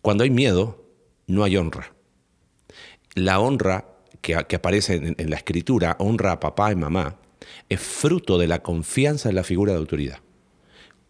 [0.00, 0.84] Cuando hay miedo,
[1.26, 1.92] no hay honra
[3.24, 3.84] la honra
[4.20, 7.16] que, aparece en, la escritura, honra a papá y mamá,
[7.68, 10.18] es fruto de la confianza en la figura de autoridad.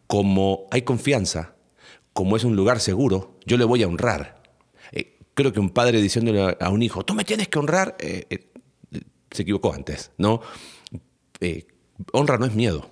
[0.07, 1.55] Como hay confianza,
[2.13, 4.43] como es un lugar seguro, yo le voy a honrar.
[4.93, 8.27] Eh, creo que un padre diciéndole a un hijo, tú me tienes que honrar, eh,
[8.31, 8.47] eh,
[9.31, 10.41] se equivocó antes, ¿no?
[12.13, 12.91] Honra no es miedo.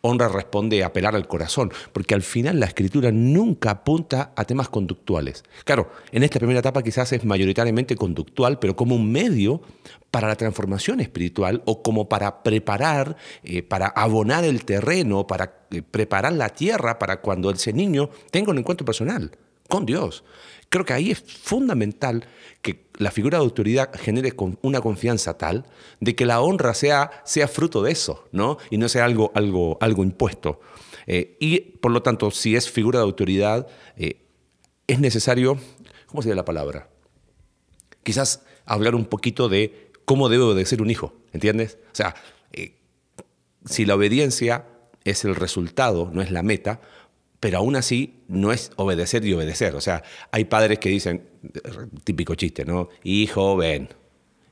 [0.00, 4.68] Honra responde a apelar al corazón, porque al final la escritura nunca apunta a temas
[4.68, 5.44] conductuales.
[5.64, 9.62] Claro, en esta primera etapa quizás es mayoritariamente conductual, pero como un medio
[10.10, 15.82] para la transformación espiritual o como para preparar, eh, para abonar el terreno, para eh,
[15.82, 19.30] preparar la tierra para cuando ese niño tenga un encuentro personal
[19.68, 20.24] con Dios.
[20.70, 22.24] Creo que ahí es fundamental
[22.62, 25.66] que la figura de autoridad genere una confianza tal
[25.98, 28.56] de que la honra sea, sea fruto de eso, ¿no?
[28.70, 30.60] Y no sea algo, algo, algo impuesto.
[31.08, 34.22] Eh, y por lo tanto, si es figura de autoridad, eh,
[34.86, 35.58] es necesario,
[36.06, 36.88] ¿cómo sería la palabra?
[38.04, 41.78] Quizás hablar un poquito de cómo debe obedecer un hijo, ¿entiendes?
[41.86, 42.14] O sea,
[42.52, 42.76] eh,
[43.64, 44.66] si la obediencia
[45.04, 46.80] es el resultado, no es la meta,
[47.40, 49.74] pero aún así no es obedecer y obedecer.
[49.74, 51.26] O sea, hay padres que dicen,
[52.04, 52.90] típico chiste, ¿no?
[53.02, 53.88] Hijo, ven.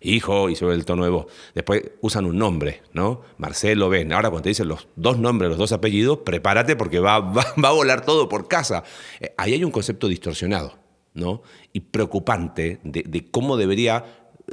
[0.01, 1.27] Hijo, y sobre el tono de voz.
[1.55, 3.23] Después usan un nombre, ¿no?
[3.37, 4.13] Marcelo, ven.
[4.13, 7.69] Ahora cuando te dicen los dos nombres, los dos apellidos, prepárate porque va, va, va
[7.69, 8.85] a volar todo por casa.
[9.21, 10.79] Eh, ahí hay un concepto distorsionado,
[11.13, 11.43] ¿no?
[11.73, 14.05] Y preocupante de, de cómo debería,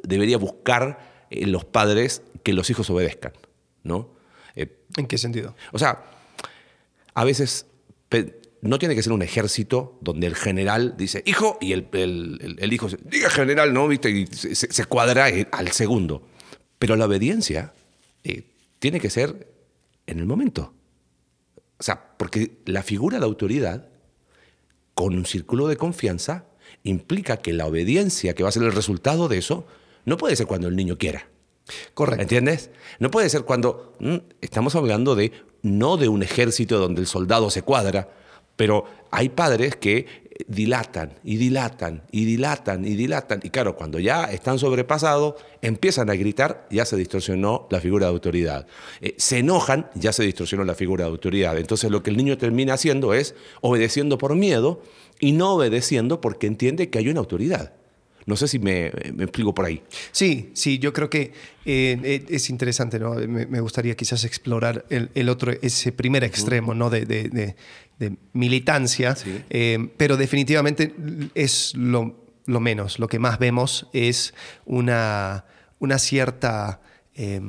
[0.04, 3.32] debería buscar eh, los padres que los hijos obedezcan,
[3.84, 4.10] ¿no?
[4.56, 5.56] Eh, ¿En qué sentido?
[5.72, 6.04] o sea,
[7.14, 7.68] a veces
[8.62, 12.56] no tiene que ser un ejército donde el general dice, hijo, y el, el- el-
[12.60, 13.88] el hijo diga general, ¿no?
[13.88, 14.10] ¿Viste?
[14.10, 16.24] Y se, cuadra al segundo.
[16.80, 17.74] Pero la obediencia
[18.24, 18.44] eh,
[18.80, 19.52] tiene que ser
[20.08, 20.74] en el momento.
[21.78, 23.90] O sea, porque la figura de autoridad,
[24.94, 26.46] con un círculo de confianza,
[26.84, 29.68] implica que la obediencia, que va a ser el resultado de eso,
[30.06, 31.28] no puede ser cuando el niño quiera.
[31.94, 32.22] Correcto.
[32.22, 32.70] ¿Entiendes?
[33.00, 35.32] No puede ser cuando mm, estamos hablando de
[35.66, 38.08] no de un ejército donde el soldado se cuadra,
[38.56, 43.40] pero hay padres que dilatan y dilatan y dilatan y dilatan.
[43.44, 48.14] Y claro, cuando ya están sobrepasados, empiezan a gritar, ya se distorsionó la figura de
[48.14, 48.68] autoridad.
[49.02, 51.58] Eh, se enojan, ya se distorsionó la figura de autoridad.
[51.58, 54.82] Entonces lo que el niño termina haciendo es obedeciendo por miedo
[55.20, 57.74] y no obedeciendo porque entiende que hay una autoridad.
[58.26, 59.84] No sé si me, me explico por ahí.
[60.12, 61.32] Sí, sí, yo creo que
[61.66, 63.14] eh, eh, es interesante, ¿no?
[63.14, 66.90] Me, me, gustaría quizás explorar el, el, otro, ese primer extremo, ¿no?
[66.90, 67.56] De, de, de,
[68.00, 69.42] de militancia, Sí.
[69.52, 70.94] eh, pero definitivamente
[71.36, 72.98] es lo, lo, menos.
[72.98, 74.34] Lo que más vemos es
[74.66, 75.46] una,
[75.80, 76.82] una cierta...
[77.14, 77.40] Eh,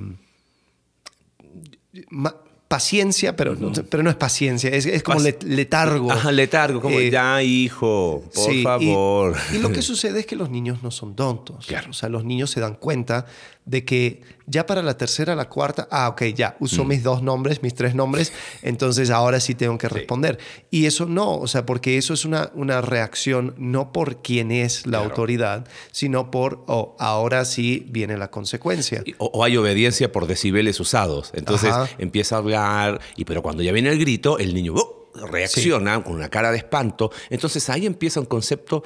[2.11, 2.37] ma,
[2.69, 6.11] paciencia, pero, no, pero no es paciencia, es, es como letargo.
[6.11, 9.37] Ajá, letargo, como Eh, ya, hijo, por Sí, y- favor.
[9.55, 11.67] Y, lo que sucede es que los niños no son tontos.
[11.67, 11.91] Claro.
[11.91, 13.27] O sea, los niños se dan cuenta
[13.67, 16.89] de que ya para la tercera, la cuarta, ah, ok, ya, usó Mm.
[16.89, 20.39] mis dos nombres, mis tres nombres, entonces ahora sí tengo que responder.
[20.71, 24.87] Y eso no, o sea, porque eso es una, una reacción no por quién es
[24.87, 25.05] la Claro.
[25.07, 29.03] autoridad, sino por, oh, ahora sí viene la consecuencia.
[29.19, 31.33] O, o hay obediencia por decibeles usados.
[31.35, 31.89] Entonces Ajá.
[31.99, 35.11] empieza a hablar, y pero cuando ya viene el grito, el niño ¡oh!
[35.29, 37.11] reacciona con una cara de espanto.
[37.31, 38.85] Entonces ahí empieza un concepto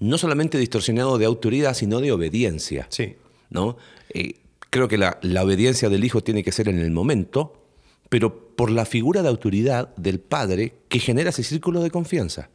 [0.00, 2.86] no solamente distorsionado de autoridad, sino de obediencia.
[2.90, 3.16] Sí.
[3.50, 3.76] ¿No?
[4.10, 7.66] Eh, creo que la, la obediencia del hijo tiene que ser en el momento,
[8.08, 12.50] pero por la figura de autoridad del padre que genera ese círculo de confianza.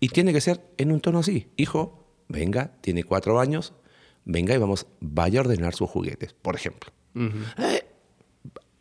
[0.00, 1.48] Y tiene que ser en un tono así.
[1.56, 3.72] Hijo, venga, tiene cuatro años,
[4.24, 6.92] venga y vamos, vaya a ordenar sus juguetes, por ejemplo.
[7.58, 7.86] Eh,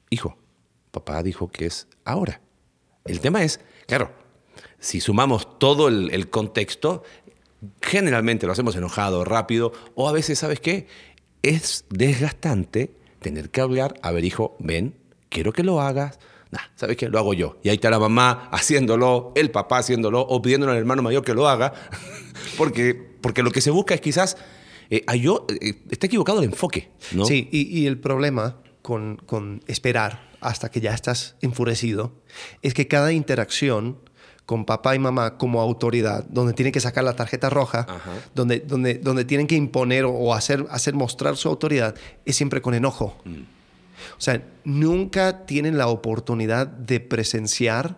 [0.10, 0.38] hijo,
[0.92, 2.42] papá dijo que es ahora.
[3.06, 4.12] El tema es, claro,
[4.80, 7.04] si sumamos todo el, el contexto,
[7.82, 10.88] generalmente lo hacemos enojado, rápido, o a veces, ¿sabes qué?
[11.44, 14.96] Es desgastante tener que hablar, a ver, hijo, ven,
[15.30, 16.18] quiero que lo hagas.
[16.52, 17.10] Nah, ¿sabes qué?
[17.10, 17.58] Lo hago yo.
[17.64, 21.34] Y ahí está la mamá haciéndolo, el papá haciéndolo, o pidiéndole al hermano mayor que
[21.34, 21.74] lo haga,
[22.58, 24.38] porque, porque lo que se busca es quizás,
[24.90, 27.26] eh, ah, yo, eh, está equivocado el enfoque, ¿no?
[27.26, 32.14] Sí, y, y el problema con, con esperar hasta que ya estás enfurecido
[32.62, 33.98] es que cada interacción
[34.46, 38.12] con papá y mamá como autoridad, donde tienen que sacar la tarjeta roja, Ajá.
[38.36, 42.74] donde, donde, donde tienen que imponer o hacer, hacer mostrar su autoridad, es siempre con
[42.74, 43.16] enojo.
[43.26, 47.98] O sea, nunca tienen la oportunidad de presenciar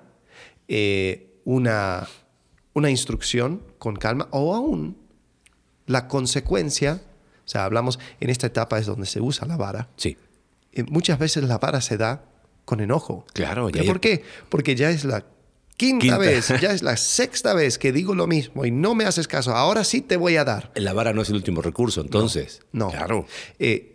[0.67, 2.08] eh, una,
[2.73, 4.97] una instrucción con calma o aún
[5.88, 7.01] la consecuencia.
[7.45, 9.89] O sea, hablamos, en esta etapa es donde se usa la vara.
[9.97, 10.17] Sí.
[10.73, 12.23] Eh, muchas veces la vara se da
[12.65, 13.25] con enojo.
[13.34, 14.23] Claro, ¿Pero ya- ¿Por qué?
[14.49, 15.25] Porque ya es la
[15.77, 16.17] quinta, Quinta.
[16.17, 19.53] vez, ya es la sexta vez que digo lo mismo y no me haces caso.
[19.55, 20.71] Ahora sí te voy a dar.
[20.75, 22.61] La vara no es el último recurso, entonces.
[22.71, 22.89] No.
[22.91, 23.25] Claro.
[23.59, 23.93] Eh,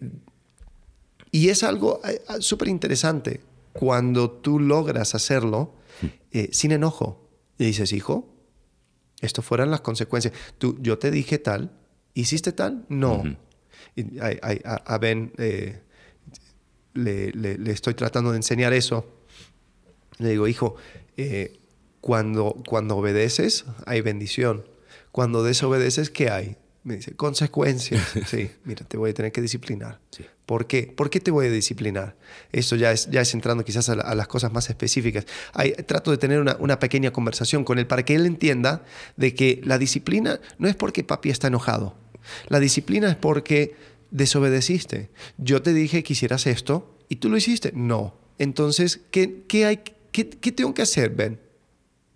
[1.30, 3.40] y es algo eh, eh, súper interesante
[3.72, 5.74] cuando tú logras hacerlo
[6.32, 7.28] eh, sin enojo.
[7.58, 8.34] Y dices, hijo,
[9.20, 10.34] esto fueran las consecuencias.
[10.58, 11.70] Tú, yo te dije tal,
[12.14, 12.84] ¿hiciste tal?
[12.88, 13.22] No.
[13.96, 19.06] Y a, a- a- a Ben le, le- le estoy tratando de enseñar eso.
[20.18, 20.76] Le digo, hijo,
[21.16, 21.59] eh,
[22.00, 24.64] cuando, cuando obedeces hay bendición.
[25.12, 26.56] Cuando desobedeces, ¿qué hay?
[26.82, 28.02] Me dice, consecuencias.
[28.26, 30.00] Sí, mira, te voy a tener que disciplinar.
[30.10, 30.24] Sí.
[30.46, 30.84] ¿Por qué?
[30.84, 32.16] ¿Por qué te voy a disciplinar?
[32.52, 35.26] Esto ya es, ya es entrando quizás a, la- a las cosas más específicas.
[35.52, 38.82] Hay- trato de tener una, una pequeña conversación con él para que él entienda
[39.16, 41.96] de que la disciplina no es porque papi está enojado.
[42.48, 43.74] La disciplina es porque
[44.10, 45.10] desobedeciste.
[45.38, 47.72] Yo te dije que hicieras esto y tú lo hiciste.
[47.74, 48.14] No.
[48.38, 49.80] Entonces, ¿qué, qué hay,
[50.12, 51.38] qué, qué tengo que hacer, Ben?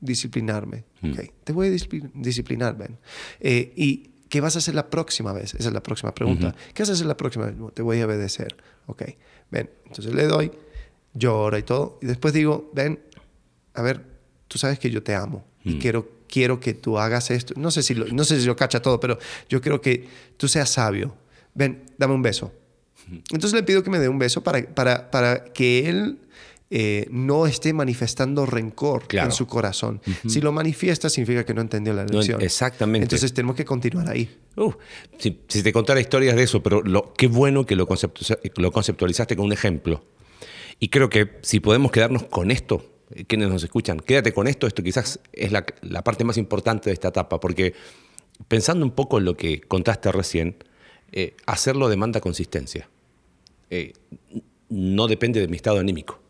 [0.04, 0.84] Disciplinarme.
[1.02, 2.98] Ok, Te voy a discipli- disciplinar, Ben.
[3.40, 5.54] Eh, ¿Y qué vas a hacer la próxima vez?
[5.54, 6.54] Esa es la próxima pregunta.
[6.74, 7.54] ¿Qué vas a hacer la próxima vez?
[7.74, 8.54] Te voy a obedecer.
[8.86, 9.02] Ok,
[9.50, 9.70] ven.
[9.86, 10.50] Entonces le doy,
[11.14, 11.98] llora y todo.
[12.02, 13.00] Y después digo, ven,
[13.74, 14.04] a ver,
[14.48, 17.54] tú sabes que yo te amo y quiero, quiero que tú hagas esto.
[17.56, 20.46] No sé, si lo, no sé si lo cacha todo, pero yo quiero que tú
[20.48, 21.14] seas sabio.
[21.54, 22.52] Ven, dame un beso.
[23.32, 26.18] Entonces le pido que me dé un beso para, para, para que él
[26.76, 29.28] eh, no esté manifestando rencor Claro.
[29.28, 30.00] en su corazón.
[30.26, 32.42] Si lo manifiesta, significa que no entendió la No, lección.
[32.42, 33.04] exactamente.
[33.04, 34.28] Entonces tenemos que continuar ahí.
[34.56, 34.74] Uf,
[35.18, 38.72] si, si te contara historias de eso, pero lo, qué bueno que lo, conceptu- lo
[38.72, 40.04] conceptualizaste con un ejemplo.
[40.80, 42.84] Y creo que si podemos quedarnos con esto,
[43.14, 46.90] eh, quienes nos escuchan, quédate con esto, esto quizás es la, la parte más importante
[46.90, 47.74] de esta etapa, porque
[48.48, 50.56] pensando un poco en lo que contaste recién,
[51.12, 52.88] eh, hacerlo demanda consistencia.
[53.70, 53.92] Eh,
[54.70, 56.20] no depende de mi estado anímico.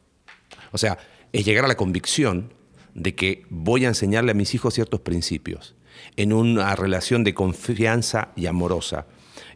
[0.75, 0.99] O sea,
[1.33, 2.53] es llegar a la convicción
[2.95, 5.77] de que voy a enseñarle a mis hijos ciertos principios
[6.17, 9.07] en una relación de confianza y amorosa.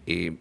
[0.07, 0.37] Eh,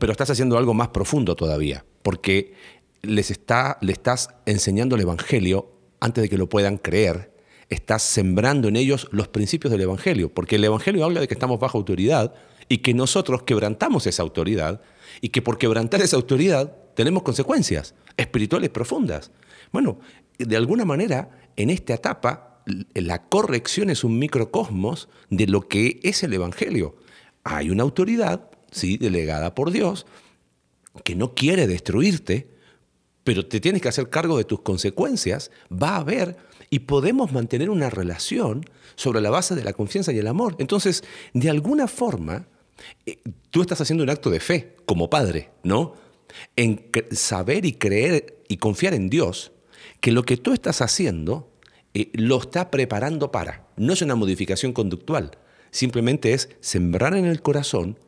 [0.00, 2.54] pero estás haciendo algo más profundo todavía, porque
[3.02, 7.32] les está, le estás enseñando el Evangelio antes de que lo puedan creer.
[7.68, 11.60] Estás sembrando en ellos los principios del Evangelio, porque el Evangelio habla de que estamos
[11.60, 12.34] bajo autoridad
[12.68, 14.80] y que nosotros quebrantamos esa autoridad
[15.20, 19.30] y que por quebrantar esa autoridad tenemos consecuencias espirituales profundas.
[19.72, 19.98] Bueno,
[20.38, 22.62] de alguna manera, en esta etapa,
[22.94, 26.96] la corrección es un microcosmos de lo que es el Evangelio.
[27.44, 30.06] Hay una autoridad, sí, delegada por Dios,
[31.04, 32.48] que no quiere destruirte,
[33.24, 36.36] pero te tienes que hacer cargo de tus consecuencias, va a haber
[36.70, 40.56] y podemos mantener una relación sobre la base de la confianza y el amor.
[40.58, 42.46] Entonces, de alguna forma,
[43.04, 43.18] eh,
[43.50, 45.94] tú estás haciendo un acto de fe como padre, ¿no?
[46.56, 49.52] En saber y creer y confiar en Dios,
[50.00, 51.50] que lo que tú estás haciendo
[51.94, 53.66] eh, lo está preparando para.
[53.78, 55.30] No es una modificación conductual,
[55.70, 57.98] simplemente es sembrar en el corazón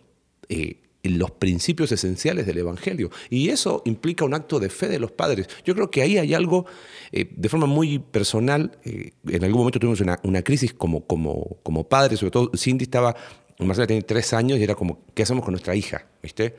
[0.51, 3.11] eh, los principios esenciales del Evangelio.
[3.31, 5.49] Y eso implica un acto de fe de los padres.
[5.65, 6.67] Yo creo que ahí hay algo,
[7.13, 12.19] eh, de forma muy personal, en algún momento tuvimos una, crisis como, como, como padres,
[12.19, 13.17] sobre todo Cindy estaba,
[13.59, 16.07] Marcela tenía tres años y era como, ¿qué hacemos con nuestra hija?
[16.23, 16.57] ¿Viste?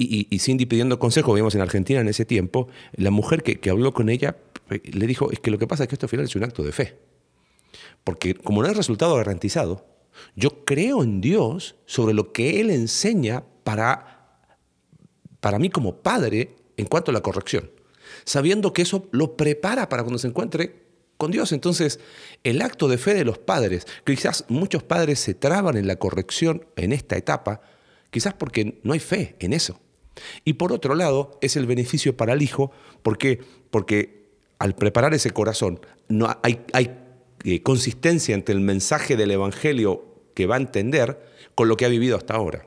[0.00, 4.08] Y, Cindy pidiendo consejo, vimos en Argentina en ese tiempo, la mujer que, habló con
[4.08, 4.36] ella
[4.68, 6.62] le dijo, es que lo que pasa es que esto al final es un acto
[6.62, 6.98] de fe.
[8.04, 9.84] Porque como no hay resultado garantizado,
[10.36, 14.40] yo creo en Dios sobre lo que Él enseña para,
[15.40, 17.70] para mí como padre en cuanto a la corrección,
[18.24, 21.50] sabiendo que eso lo prepara para cuando se encuentre con Dios.
[21.50, 21.98] Entonces,
[22.44, 26.66] el acto de fe de los padres, quizás muchos padres se traban en la corrección
[26.76, 27.62] en esta etapa,
[28.12, 29.80] quizás porque no hay fe en eso.
[30.44, 32.70] Y por otro lado, es el beneficio para el hijo,
[33.02, 33.40] ¿por qué?
[33.70, 34.28] Porque
[34.58, 36.98] al preparar ese corazón, no, hay, hay
[37.44, 40.04] eh, consistencia entre el mensaje del Evangelio
[40.34, 41.20] que va a entender
[41.54, 42.66] con lo que ha vivido hasta ahora.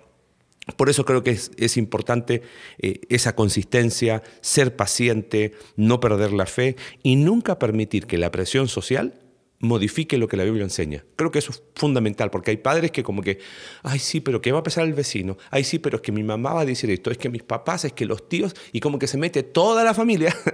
[0.77, 2.43] Por eso creo que es, importante
[2.77, 8.67] eh, esa consistencia, ser paciente, no perder la fe y nunca permitir que la presión
[8.67, 9.15] social
[9.62, 11.04] modifique lo que la Biblia enseña.
[11.15, 13.39] Creo que eso es fundamental, porque hay padres que como que,
[13.84, 15.38] ay sí, pero ¿qué va a pensar el vecino?
[15.50, 17.86] Ay sí, pero es que mi mamá va a decir esto, es que mis papás,
[17.86, 20.36] es que los tíos, y como que se mete toda la familia.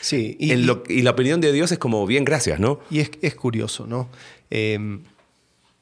[0.00, 2.80] Sí, y, y la opinión de Dios es como, bien, gracias, ¿no?
[2.90, 4.10] Y es, es curioso, ¿no?
[4.50, 5.02] Em,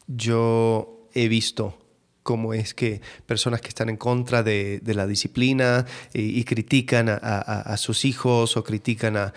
[0.07, 1.82] yo he visto
[2.22, 8.04] cómo es que personas que están en contra de, la disciplina y, critican a, sus
[8.04, 9.32] hijos o critican a,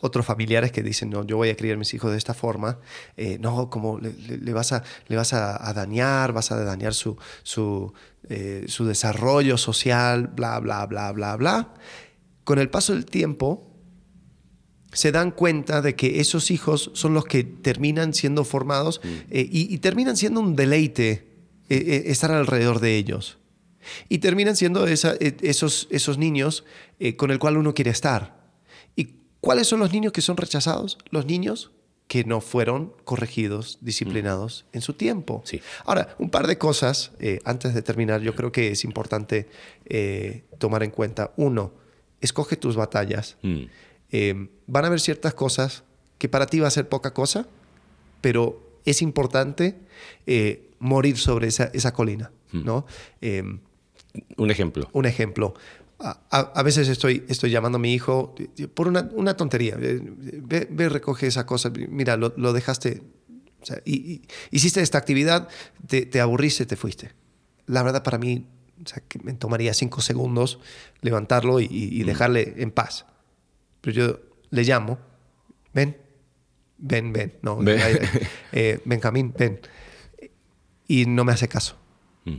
[0.00, 2.78] otros familiares que dicen, no, yo voy a criar a mis hijos de esta forma,
[3.16, 7.92] eh, no, como le, vas, a, le vas a, dañar, vas a dañar su, su,
[8.28, 11.74] eh, su desarrollo social, bla, bla, bla, bla, bla.
[12.44, 13.70] Con el paso del tiempo,
[14.92, 19.08] se dan cuenta de que esos hijos son los que terminan siendo formados mm.
[19.30, 21.33] eh, y, y terminan siendo un deleite
[21.70, 23.38] eh, eh, estar alrededor de ellos.
[24.10, 24.94] Y terminan siendo eh,
[25.40, 26.64] esos, esos niños
[27.16, 28.36] con el cual uno quiere estar.
[28.96, 30.98] ¿Y cuáles son los niños que son rechazados?
[31.10, 31.70] Los niños
[32.06, 35.42] que no fueron corregidos, disciplinados en su tiempo.
[35.44, 35.60] Sí.
[35.86, 37.12] Ahora, un par de cosas
[37.44, 39.48] antes de terminar, yo creo que es importante
[40.58, 41.32] tomar en cuenta.
[41.36, 41.72] Uno,
[42.20, 43.36] escoge tus batallas.
[43.42, 43.64] Mm.
[44.66, 45.82] van a haber ciertas cosas
[46.18, 47.48] que para ti va a ser poca cosa,
[48.20, 49.76] pero es importante
[50.84, 52.30] morir sobre esa, esa colina.
[52.52, 52.64] Hmm.
[52.64, 52.86] ¿no?
[53.20, 53.58] Em,
[54.36, 54.88] un ejemplo.
[54.92, 55.54] Un ejemplo.
[56.30, 58.34] A, veces estoy, estoy llamando a mi hijo
[58.74, 59.76] por una, una tontería.
[59.76, 61.72] Ve, ve, recoge esa cosa.
[61.88, 63.02] Mira, lo, lo dejaste.
[63.86, 65.48] y, hiciste esta actividad,
[65.86, 67.12] te, te, aburriste, te fuiste.
[67.66, 68.46] La verdad, para mí,
[68.84, 70.58] o sea, que me tomaría cinco segundos
[71.00, 72.06] levantarlo y, y hmm.
[72.06, 73.06] dejarle en paz.
[73.80, 74.20] Pero yo
[74.50, 74.98] le llamo,
[75.72, 75.96] ven,
[76.76, 77.34] ven, ven.
[77.40, 77.80] No, ven.
[78.52, 79.60] Eh, Benjamín, ven
[80.86, 81.76] y no me hace caso.
[82.24, 82.38] Mm.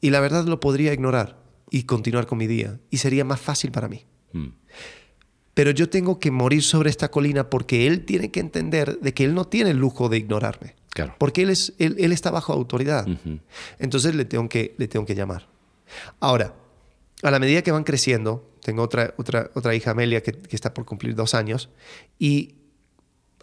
[0.00, 3.70] Y la verdad lo podría ignorar y continuar con mi día y sería más fácil
[3.70, 4.04] para mí.
[4.32, 4.48] Mm.
[5.54, 9.24] Pero yo tengo que morir sobre esta colina porque él tiene que entender de que
[9.24, 10.74] él no tiene el lujo de ignorarme.
[10.90, 11.14] Claro.
[11.18, 13.06] Porque él, es, él, está bajo autoridad.
[13.78, 15.48] Entonces le tengo, que, le tengo que llamar.
[16.20, 16.54] Ahora,
[17.22, 20.74] a la medida que van creciendo, tengo otra, otra, otra hija, Amelia, que, que está
[20.74, 21.70] por cumplir dos años,
[22.18, 22.56] y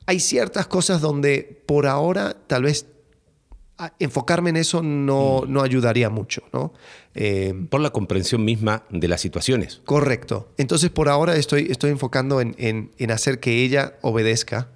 [0.05, 2.87] hay ciertas cosas donde por ahora tal vez
[3.99, 6.73] enfocarme en eso no, no ayudaría mucho, ¿no?
[7.13, 9.81] Eh, por la comprensión misma de las situaciones.
[9.85, 10.49] Correcto.
[10.57, 14.69] Entonces, por ahora estoy, estoy enfocando en, en, hacer que ella obedezca.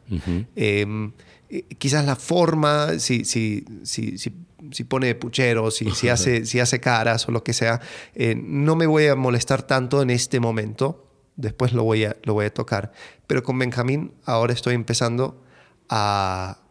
[0.56, 1.14] Em,
[1.50, 6.80] eh, quizás la forma, si, si, si, si, pone puchero, si, si, hace, si hace
[6.80, 7.80] caras o lo que sea,
[8.16, 11.08] eh, no me voy a molestar tanto en este momento.
[11.38, 12.92] Después lo voy a, lo voy a tocar.
[13.28, 15.42] Pero con Benjamín ahora estoy empezando
[15.90, 16.65] a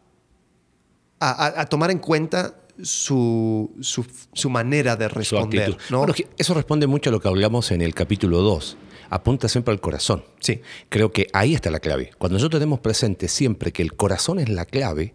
[1.29, 5.77] a, tomar en cuenta su, su, manera de responder.
[5.89, 6.05] ¿no?
[6.37, 8.77] eso responde mucho a lo que hablamos en el capítulo 2.
[9.09, 10.23] Apunta siempre al corazón.
[10.39, 10.61] Sí.
[10.89, 12.11] Creo que ahí está la clave.
[12.17, 15.13] Cuando nosotros tenemos presente siempre que el corazón es la clave,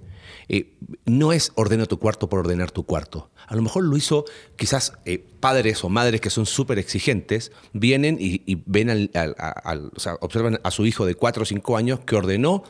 [0.49, 3.31] eh, no es ordena tu cuarto por ordenar tu cuarto.
[3.47, 4.25] A lo mejor lo hizo
[4.57, 10.15] quizás eh, padres o madres que son súper exigentes, vienen y, ven al, o sea,
[10.21, 12.65] observan a su hijo de 4 o 5 años que ordenó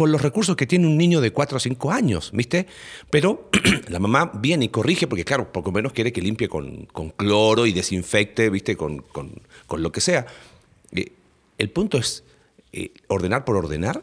[0.00, 2.66] con los recursos que tiene un niño de 4 o 5 años, ¿viste?
[3.10, 3.50] Pero
[3.88, 6.88] la mamá viene y corrige, porque claro, poco menos quiere que limpie con,
[7.18, 8.78] cloro y desinfecte, ¿viste?
[8.78, 9.04] Con,
[9.68, 10.24] lo que sea.
[10.92, 11.12] Eh,
[11.58, 12.24] el punto es,
[12.72, 14.02] eh, ¿ordenar por ordenar?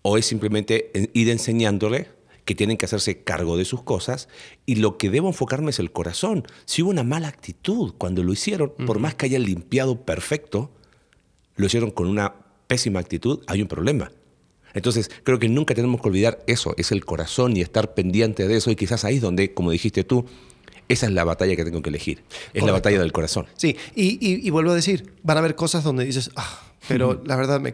[0.00, 2.08] ¿O es simplemente ir enseñándole
[2.46, 4.30] que tienen que hacerse cargo de sus cosas
[4.64, 6.46] y lo que debo enfocarme es el corazón.
[6.64, 10.70] Si hubo una mala actitud cuando lo hicieron, por más que hayan limpiado perfecto,
[11.56, 14.10] lo hicieron con una pésima actitud, hay un problema.
[14.74, 18.56] Entonces, creo que nunca tenemos que olvidar eso, es el corazón y estar pendiente de
[18.56, 20.26] eso y quizás ahí es donde, como dijiste tú,
[20.88, 23.46] esa es la batalla que tengo que elegir, es la batalla del corazón.
[23.56, 27.60] Sí, y, vuelvo a decir, van a haber cosas donde dices, ah, pero la verdad
[27.60, 27.72] me,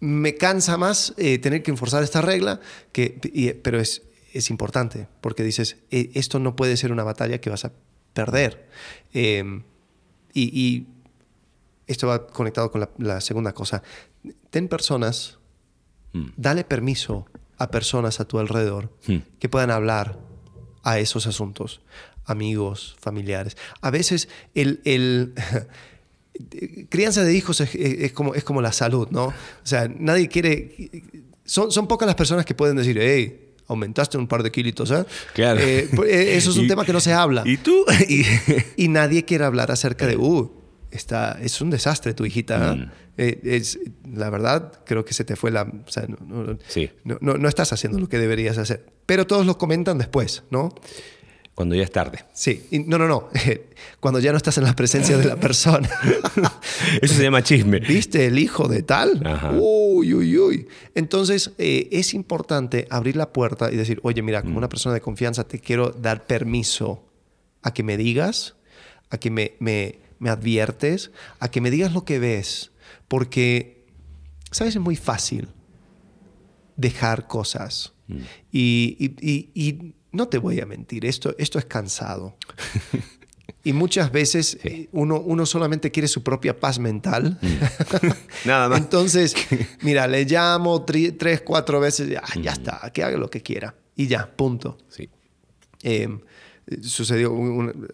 [0.00, 2.60] me cansa más eh, tener que enforzar esta regla,
[2.92, 4.02] que, pero es,
[4.32, 7.72] es importante, porque dices, e, esto no puede ser una batalla que vas a
[8.14, 8.66] perder.
[9.12, 9.62] Em,
[10.32, 10.86] y,
[11.86, 13.82] esto va conectado con la, segunda cosa.
[14.50, 15.38] Ten personas,
[16.12, 16.28] mm.
[16.36, 17.26] dale permiso
[17.58, 19.16] a personas a tu alrededor mm.
[19.38, 20.18] que puedan hablar
[20.82, 21.80] a esos asuntos,
[22.24, 23.56] amigos, familiares.
[23.80, 25.34] A veces el, el
[26.88, 29.26] crianza de hijos es, como, es como la salud, ¿no?
[29.26, 31.04] O sea, nadie quiere...
[31.44, 35.04] Son, son pocas las personas que pueden decir, hey, aumentaste un par de kilitos, ¿eh?
[35.32, 35.60] Claro.
[35.60, 37.42] Eh, pues, eh, eso es un tema que no se habla.
[37.46, 37.84] ¿Y tú?
[38.76, 40.50] y, nadie quiere hablar acerca de, uh,
[40.90, 42.74] está, es un desastre tu hijita.
[42.74, 42.82] Mm.
[42.82, 43.78] Eh, es,
[44.10, 45.62] la verdad, creo que se te fue la...
[45.62, 46.90] O sea, no, sí.
[47.04, 48.86] no, no, estás haciendo lo que deberías hacer.
[49.06, 50.74] Pero todos lo comentan después, ¿no?
[51.60, 52.24] Cuando ya es tarde.
[52.32, 53.28] Sí, no, no, no.
[54.00, 55.90] Cuando ya no estás en la presencia de la persona.
[57.02, 57.80] Eso se llama chisme.
[57.80, 59.22] ¿Viste el hijo de tal?
[59.60, 60.68] Uy, uy, uy.
[60.94, 64.56] Entonces, eh, es importante abrir la puerta y decir, oye, mira, como mm.
[64.56, 67.04] una persona de confianza, te quiero dar permiso
[67.60, 68.54] a que me digas,
[69.10, 72.69] a que me, me, me adviertes, a que me digas lo que ves.
[73.10, 73.84] Porque,
[74.50, 74.76] ¿sabes?
[74.76, 75.48] Es muy fácil
[76.76, 77.92] dejar cosas.
[78.06, 78.18] Mm.
[78.50, 82.36] y, y, y no te voy a mentir, esto, esto es cansado.
[83.62, 84.58] Y muchas veces
[84.92, 87.38] uno, uno solamente quiere su propia paz mental.
[87.42, 88.06] Mm.
[88.46, 88.78] Nada más.
[88.78, 89.34] Entonces,
[89.82, 92.54] mira, le llamo tres, cuatro veces, ya, ya mm.
[92.54, 93.74] está, que haga lo que quiera.
[93.96, 94.78] Y ya, punto.
[94.88, 95.10] Sí.
[95.82, 96.20] Em,
[96.80, 97.88] sucedió, un,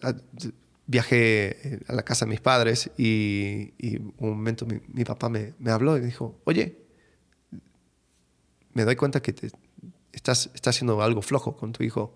[0.87, 3.72] viajé a la casa de mis padres y,
[4.18, 6.78] un momento mi, papá me, habló y me dijo, oye,
[8.72, 9.34] me doy cuenta que
[10.12, 12.14] estás, haciendo algo flojo con tu hijo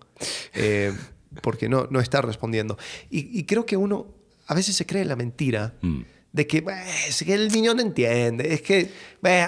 [0.53, 0.93] eh,
[1.41, 2.77] porque no, no está respondiendo.
[3.09, 4.07] Y, creo que uno
[4.47, 5.75] a veces se cree la mentira.
[5.81, 6.01] Mm.
[6.33, 6.63] De que,
[7.09, 8.89] es que el niño no entiende, es que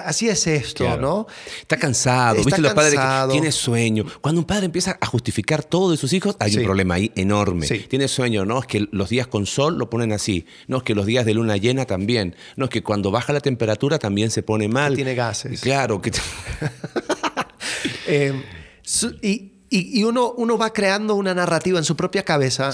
[0.04, 1.26] así es esto, ¿no?
[1.58, 2.60] Está cansado, ¿viste?
[2.60, 4.04] Los padres que tiene sueño.
[4.20, 7.66] Cuando un padre empieza a justificar todo de sus hijos, hay un problema ahí enorme.
[7.66, 8.60] Tiene sueño, ¿no?
[8.60, 10.44] Es que los días con sol lo ponen así.
[10.66, 12.36] No es que los días de luna llena también.
[12.56, 14.94] No es que cuando baja la temperatura también se pone mal.
[14.94, 15.62] tiene gases.
[15.62, 16.12] Claro, que.
[18.06, 18.42] Em,
[19.22, 19.53] y,
[20.04, 22.70] uno, uno va creando una narrativa en su propia cabeza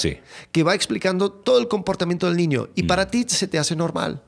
[0.53, 2.68] que va explicando todo el comportamiento del niño.
[2.74, 3.11] Y para mm.
[3.11, 4.22] ti se te hace normal.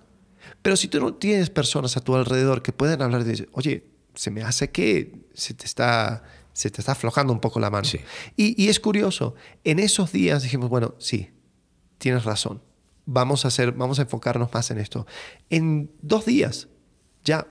[0.63, 4.31] Pero si tú no tienes personas a tu alrededor que pueden hablar de, oye, se
[4.31, 7.89] me hace que se te está, se te está aflojando un poco la mano.
[8.37, 11.31] Y, es curioso, en esos días dijimos, bueno, sí,
[11.99, 12.63] tienes razón.
[13.05, 15.07] Vamos a, hacer, vamos a enfocarnos más en esto.
[15.51, 16.69] En dos días,
[17.25, 17.47] ya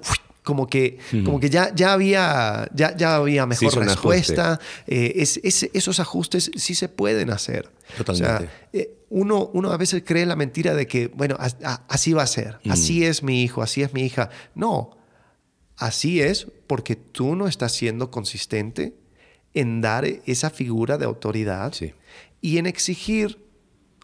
[0.51, 4.59] como que, como que ya, ya, había, ya, ya había mejor respuesta.
[4.85, 5.39] Eh, es,
[5.71, 7.71] esos ajustes sí se pueden hacer.
[7.95, 8.49] Totalmente.
[8.73, 12.59] Eh, uno, uno a veces cree la mentira de que, bueno, así va a ser,
[12.69, 14.29] así es mi hijo, así es mi hija.
[14.53, 14.97] No,
[15.77, 18.93] así es porque tú no estás siendo consistente
[19.53, 21.73] en dar esa figura de autoridad
[22.41, 23.39] y en exigir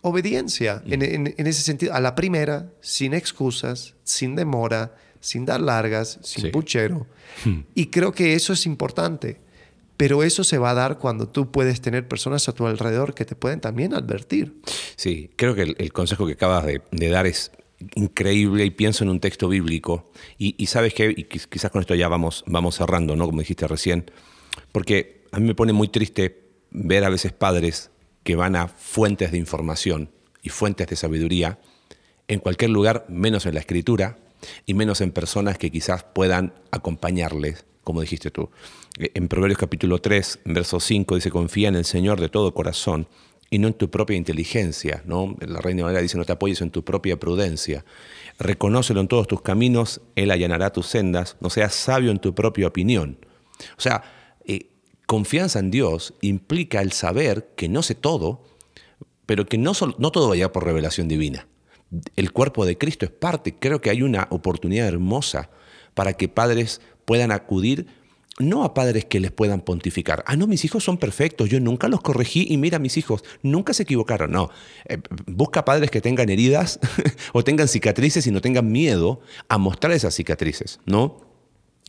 [0.02, 4.96] obediencia, en, en ese sentido, a la primera, sin excusas, sin demora,
[5.28, 7.06] sin dar largas, sin puchero.
[7.44, 7.60] Hmm.
[7.76, 9.42] Y creo que eso es importante.
[9.98, 13.26] Pero eso se va a dar cuando tú puedes tener personas a tu alrededor que
[13.26, 14.62] te pueden también advertir.
[14.96, 17.52] Sí, creo que el, consejo que acabas de, dar es
[17.96, 20.12] increíble y pienso en un texto bíblico.
[20.38, 23.26] Y, sabes que, y quizás con esto ya vamos, vamos cerrando, ¿no?
[23.26, 24.10] Como dijiste recién,
[24.72, 27.90] porque a mí me pone muy triste ver a veces padres
[28.24, 30.10] que van a fuentes de información
[30.42, 31.60] y fuentes de sabiduría
[32.28, 34.20] en cualquier lugar, menos en la escritura,
[34.66, 38.50] y menos en personas que quizás puedan acompañarles, como dijiste tú.
[38.98, 43.08] En Proverbios capítulo 3, verso 5 dice, confía en el Señor de todo corazón
[43.50, 45.04] y no en tu propia inteligencia.
[45.06, 45.36] ¿no?
[45.40, 47.86] La Reina Valera dice, no te apoyes en tu propia prudencia.
[48.40, 52.68] Reconócelo en todos tus caminos, Él allanará tus sendas, no seas sabio en tu propia
[52.68, 53.18] opinión.
[53.78, 54.04] O sea,
[54.46, 54.70] eh,
[55.06, 58.44] confianza en Dios implica el saber que no sé todo,
[59.26, 61.48] pero que no, no todo vaya por revelación divina
[62.16, 63.56] el cuerpo de Cristo es parte.
[63.58, 65.50] Creo que hay una oportunidad hermosa
[65.94, 67.88] para que padres puedan acudir
[68.40, 70.24] no a padres que les puedan pontificar.
[70.28, 73.74] Ah, no, mis hijos son perfectos, yo nunca los corregí y mira, mis hijos nunca
[73.74, 74.32] se equivocaron.
[74.32, 74.52] No,
[74.86, 76.80] eh, busca padres que tengan heridas
[77.34, 81.22] o tengan cicatrices y no tengan miedo a mostrar esas cicatrices, ¿no?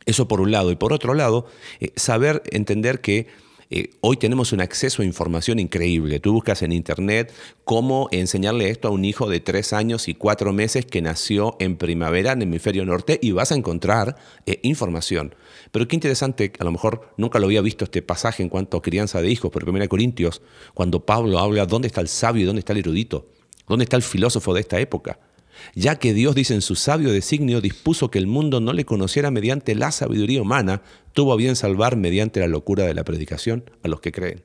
[0.06, 0.70] Eso por un lado.
[0.70, 1.46] Y por otro lado,
[1.80, 3.26] eh, saber entender que
[3.70, 6.20] eh, hoy tenemos un acceso a información increíble.
[6.20, 7.32] Tú buscas en internet
[7.64, 11.76] cómo enseñarle esto a un hijo de tres años y cuatro meses que nació en
[11.76, 14.16] primavera en el hemisferio norte y vas a encontrar
[14.46, 15.34] eh, información.
[15.70, 18.82] Pero qué interesante, a lo mejor nunca lo había visto este pasaje en cuanto a
[18.82, 20.40] crianza de hijos, pero 1 Corintios,
[20.72, 23.28] cuando Pablo habla dónde está el sabio y dónde está el erudito,
[23.68, 25.18] dónde está el filósofo de esta época
[25.74, 29.30] ya que Dios, dice en su sabio designio, dispuso que el mundo no le conociera
[29.30, 30.82] mediante la sabiduría humana,
[31.18, 34.40] tuvo a bien salvar mediante la locura de la predicación a los que creen.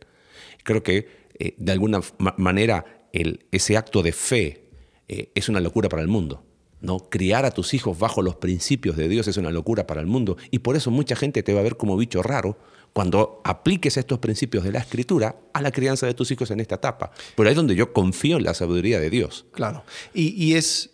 [0.64, 1.08] Creo que
[1.38, 2.02] eh, de alguna
[2.38, 4.72] manera ese acto de fe
[5.08, 6.44] eh, es una locura para el mundo.
[6.82, 6.98] ¿no?
[6.98, 10.36] Criar a tus hijos bajo los principios de Dios es una locura para el mundo
[10.50, 12.58] y por eso mucha gente te va a ver como bicho raro
[12.92, 16.74] cuando apliques estos principios de la escritura a la crianza de tus hijos en esta
[16.74, 17.12] etapa.
[17.36, 19.46] Pero ahí es donde yo confío en la sabiduría de Dios.
[19.52, 19.84] Claro.
[20.16, 20.90] y es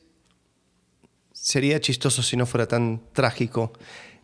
[1.32, 3.72] sería chistoso si no fuera tan trágico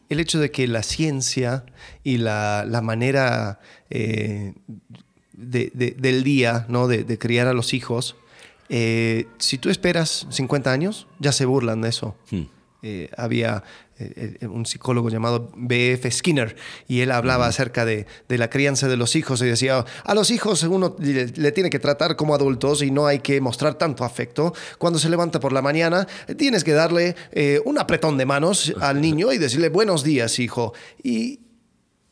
[0.10, 1.66] el hecho de que la ciencia
[2.04, 4.54] y la, manera eh,
[5.34, 6.88] del día ¿no?
[6.88, 8.16] de, criar a los hijos,
[8.70, 12.16] eh, si tú esperas 50 años, ya se burlan de eso.
[12.32, 12.44] Hmm.
[12.88, 13.64] Eh, había
[14.42, 16.10] un psicólogo llamado B.F.
[16.12, 16.56] Skinner
[16.88, 20.64] y él hablaba acerca de, la crianza de los hijos y decía, a los hijos
[20.64, 24.54] uno le, tiene que tratar como adultos y no hay que mostrar tanto afecto.
[24.78, 27.16] Cuando se levanta por la mañana, tienes que darle
[27.64, 30.74] un apretón de manos al niño y decirle, buenos días, hijo.
[31.02, 31.40] Y,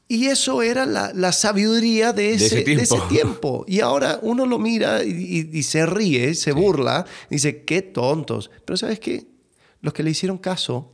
[0.08, 2.64] y eso era la, sabiduría de ese,
[3.10, 3.66] tiempo.
[3.68, 8.52] Y ahora uno lo mira y, se ríe, se burla, dice, qué tontos.
[8.64, 9.26] Pero ¿sabes qué?
[9.82, 10.93] los que le hicieron caso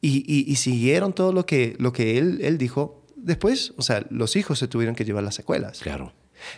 [0.00, 4.58] y, siguieron todo lo que, lo que él, él dijo, después, o sea, los hijos
[4.58, 5.80] se tuvieron que llevar las secuelas.
[5.80, 6.12] Claro.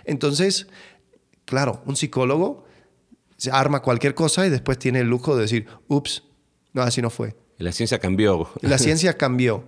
[0.05, 0.67] Entonces,
[1.45, 2.65] claro, un psicólogo
[3.37, 6.25] se arma cualquier cosa y después tiene el lujo de decir, ups,
[6.73, 7.35] no, así no fue.
[7.57, 8.51] La ciencia cambió.
[8.61, 9.65] La ciencia cambió.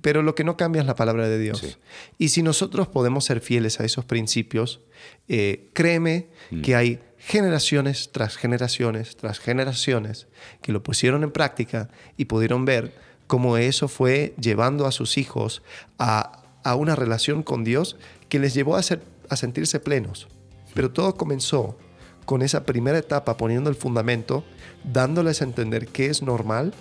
[0.00, 1.78] Pero lo que no cambia es la palabra de Dios.
[2.16, 4.80] Y si nosotros podemos ser fieles a esos principios,
[5.28, 6.62] eh, créeme mm.
[6.62, 10.26] que hay generaciones tras generaciones tras generaciones
[10.60, 12.92] que lo pusieron en práctica y pudieron ver
[13.26, 15.62] cómo eso fue llevando a sus hijos
[15.98, 16.38] a,
[16.76, 17.96] una relación con Dios
[18.28, 20.28] que les llevó a, ser, a sentirse plenos.
[20.74, 21.78] Pero todo comenzó
[22.24, 24.44] con esa primera etapa poniendo el fundamento,
[24.84, 26.74] dándoles a entender qué es normal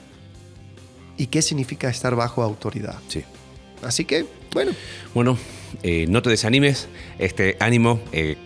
[1.17, 2.99] y qué significa estar bajo autoridad.
[3.07, 3.23] Sí.
[3.81, 4.73] Así que, bueno.
[5.13, 5.37] Bueno,
[5.83, 8.01] eh, no te desanimes, este ánimo.
[8.11, 8.37] Eh,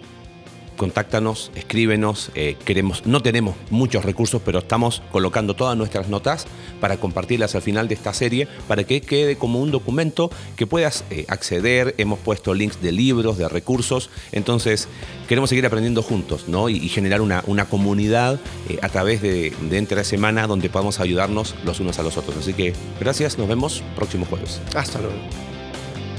[0.75, 2.31] contáctanos, escríbenos.
[2.35, 6.45] Eh, queremos, no tenemos muchos recursos, pero estamos colocando todas nuestras notas
[6.79, 11.03] para compartirlas al final de esta serie, para que quede como un documento que puedas
[11.09, 11.95] eh, acceder.
[11.97, 14.09] Hemos puesto links de libros, de recursos.
[14.31, 14.87] Entonces,
[15.27, 16.69] queremos seguir aprendiendo juntos ¿no?
[16.69, 21.55] y, generar una, una comunidad eh, a través de, de Entre Semana donde podamos ayudarnos
[21.65, 22.37] los unos a los otros.
[22.37, 24.61] Así que gracias, nos vemos próximo jueves.
[24.75, 25.15] Hasta luego.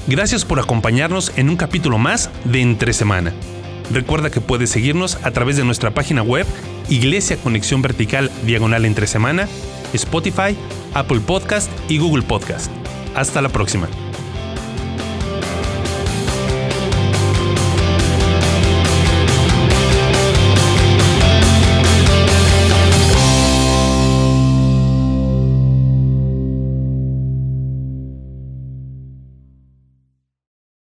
[0.07, 3.33] Gracias por acompañarnos en un capítulo más de Entre Semana.
[3.91, 6.45] Recuerda que puedes seguirnos a través de nuestra página web
[6.89, 9.47] Iglesia Conexión Vertical Diagonal entre semana,
[9.93, 10.57] Spotify,
[10.93, 12.71] Apple Podcast y Google Podcast.
[13.15, 13.87] Hasta la próxima.